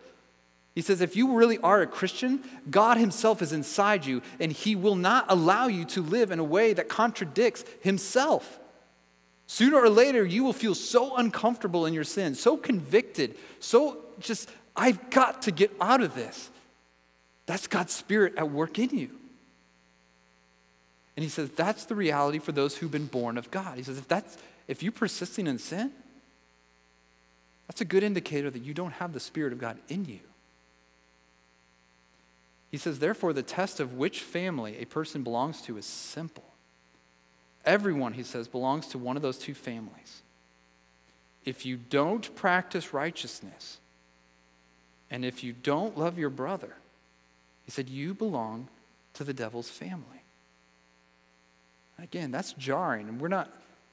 [0.75, 4.77] He says, if you really are a Christian, God Himself is inside you, and He
[4.77, 8.61] will not allow you to live in a way that contradicts Himself.
[9.49, 14.49] Sooner or later, you will feel so uncomfortable in your sin, so convicted, so just,
[14.77, 16.49] I've got to get out of this.
[17.47, 19.11] That's God's Spirit at work in you.
[21.19, 23.77] And he says that's the reality for those who've been born of God.
[23.77, 24.39] He says if that's
[24.69, 25.91] if you're persisting in sin,
[27.67, 30.21] that's a good indicator that you don't have the Spirit of God in you.
[32.71, 36.45] He says, therefore, the test of which family a person belongs to is simple.
[37.67, 40.23] Everyone, he says, belongs to one of those two families.
[41.45, 43.79] If you don't practice righteousness,
[45.11, 46.77] and if you don't love your brother,
[47.65, 48.69] he said, you belong
[49.15, 50.18] to the devil's family.
[52.01, 53.09] Again, that's jarring.
[53.09, 53.53] And we're not,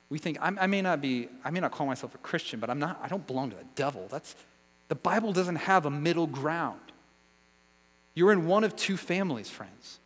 [0.10, 2.70] we think, I, I may not be, I may not call myself a Christian, but
[2.70, 4.08] I'm not, I don't belong to the devil.
[4.10, 4.36] That's,
[4.88, 6.80] the Bible doesn't have a middle ground.
[8.14, 10.00] You're in one of two families, friends.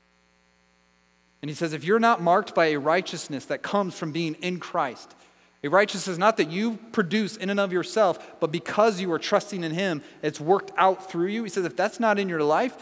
[1.42, 4.60] And he says, if you're not marked by a righteousness that comes from being in
[4.60, 5.16] Christ,
[5.64, 9.64] a righteousness not that you produce in and of yourself, but because you are trusting
[9.64, 11.44] in Him, it's worked out through you.
[11.44, 12.76] He says, if that's not in your life,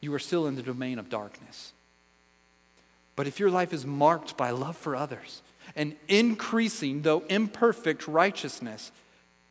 [0.00, 1.73] you are still in the domain of darkness.
[3.16, 5.42] But if your life is marked by love for others
[5.76, 8.92] and increasing, though imperfect, righteousness,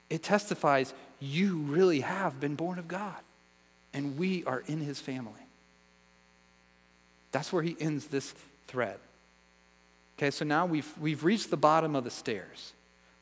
[0.10, 3.16] it testifies you really have been born of God
[3.94, 5.44] and we are in His family.
[7.34, 8.34] That's where he ends this
[8.68, 8.98] thread.
[10.18, 12.72] Okay, so now we've, we've reached the bottom of the stairs.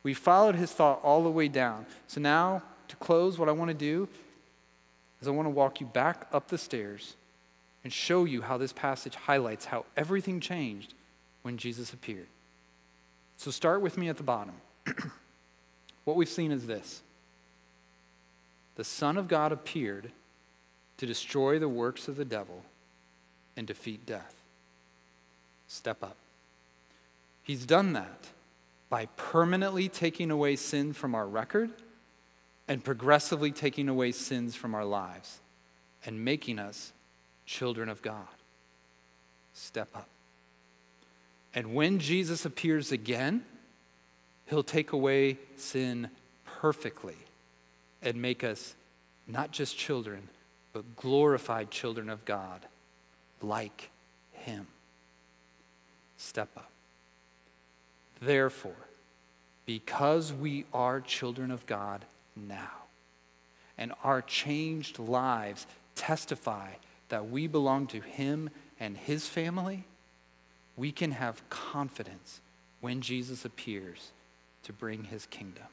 [0.04, 1.86] We followed his thought all the way down.
[2.08, 4.08] So now, to close, what I want to do
[5.22, 7.16] is I want to walk you back up the stairs
[7.84, 10.94] and show you how this passage highlights how everything changed
[11.42, 12.28] when Jesus appeared.
[13.38, 14.54] So start with me at the bottom.
[16.06, 17.02] what we've seen is this
[18.76, 20.12] the Son of God appeared
[20.98, 22.64] to destroy the works of the devil
[23.58, 24.36] and defeat death.
[25.68, 26.16] Step up.
[27.44, 28.28] He's done that
[28.90, 31.72] by permanently taking away sin from our record
[32.68, 35.40] and progressively taking away sins from our lives
[36.06, 36.94] and making us
[37.52, 38.16] children of God.
[39.54, 40.08] Step up.
[41.54, 43.44] And when Jesus appears again,
[44.50, 46.10] he'll take away sin
[46.46, 47.18] perfectly
[48.02, 48.74] and make us
[49.28, 50.30] not just children,
[50.72, 52.66] but glorified children of God
[53.42, 53.90] like
[54.32, 54.66] him.
[56.18, 56.72] Step up.
[58.22, 58.88] Therefore,
[59.66, 62.72] because we are children of God now,
[63.78, 66.70] and our changed lives testify
[67.12, 68.50] that we belong to Him
[68.80, 69.86] and His family,
[70.76, 72.42] we can have confidence
[72.82, 74.12] when Jesus appears
[74.64, 75.68] to bring His kingdom.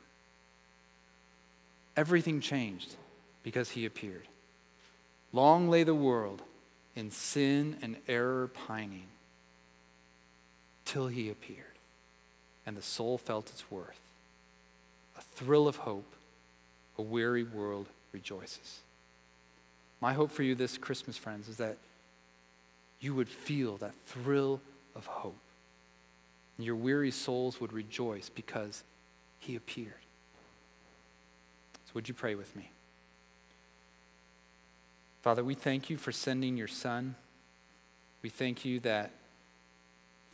[1.96, 2.94] Everything changed
[3.42, 4.28] because He appeared.
[5.32, 6.42] Long lay the world
[6.94, 9.06] in sin and error pining
[10.84, 11.64] till he appeared
[12.66, 14.00] and the soul felt its worth.
[15.16, 16.12] A thrill of hope,
[16.98, 18.80] a weary world rejoices.
[20.00, 21.76] My hope for you this Christmas, friends, is that
[23.00, 24.60] you would feel that thrill
[24.94, 25.38] of hope.
[26.56, 28.82] And your weary souls would rejoice because
[29.38, 29.92] he appeared.
[31.86, 32.70] So, would you pray with me?
[35.22, 37.14] Father, we thank you for sending your Son.
[38.22, 39.10] We thank you that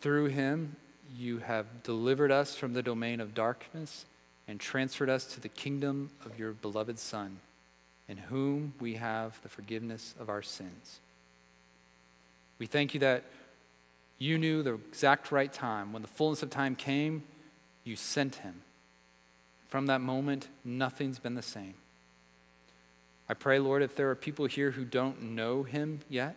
[0.00, 0.76] through him
[1.16, 4.04] you have delivered us from the domain of darkness
[4.46, 7.38] and transferred us to the kingdom of your beloved Son,
[8.08, 11.00] in whom we have the forgiveness of our sins.
[12.58, 13.24] We thank you that
[14.18, 15.92] you knew the exact right time.
[15.92, 17.24] When the fullness of time came,
[17.82, 18.62] you sent him.
[19.68, 21.74] From that moment, nothing's been the same.
[23.28, 26.36] I pray, Lord, if there are people here who don't know him yet,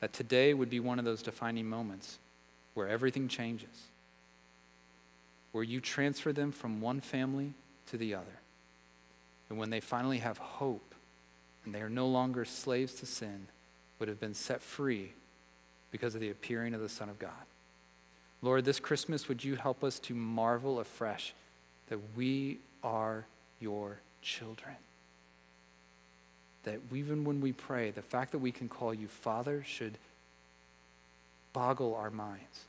[0.00, 2.18] that today would be one of those defining moments
[2.74, 3.68] where everything changes,
[5.52, 7.54] where you transfer them from one family
[7.86, 8.26] to the other.
[9.48, 10.95] And when they finally have hope
[11.66, 13.48] and they are no longer slaves to sin,
[13.98, 15.12] but have been set free
[15.90, 17.30] because of the appearing of the Son of God.
[18.40, 21.34] Lord, this Christmas, would you help us to marvel afresh
[21.88, 23.24] that we are
[23.60, 24.76] your children?
[26.62, 29.98] That even when we pray, the fact that we can call you Father should
[31.52, 32.64] boggle our minds.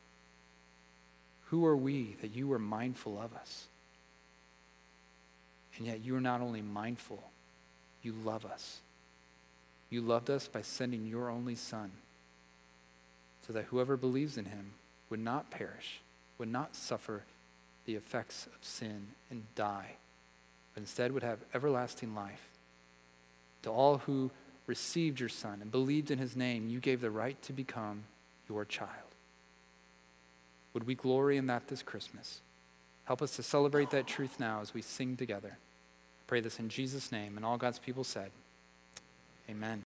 [1.49, 3.65] Who are we that you are mindful of us?
[5.77, 7.21] And yet you are not only mindful,
[8.01, 8.79] you love us.
[9.89, 11.91] You loved us by sending your only Son
[13.45, 14.71] so that whoever believes in him
[15.09, 16.01] would not perish,
[16.37, 17.23] would not suffer
[17.85, 19.95] the effects of sin and die,
[20.73, 22.49] but instead would have everlasting life.
[23.63, 24.31] To all who
[24.65, 28.03] received your Son and believed in his name, you gave the right to become
[28.49, 28.91] your child.
[30.73, 32.41] Would we glory in that this Christmas?
[33.05, 35.51] Help us to celebrate that truth now as we sing together.
[35.57, 38.31] I pray this in Jesus' name, and all God's people said,
[39.49, 39.85] Amen.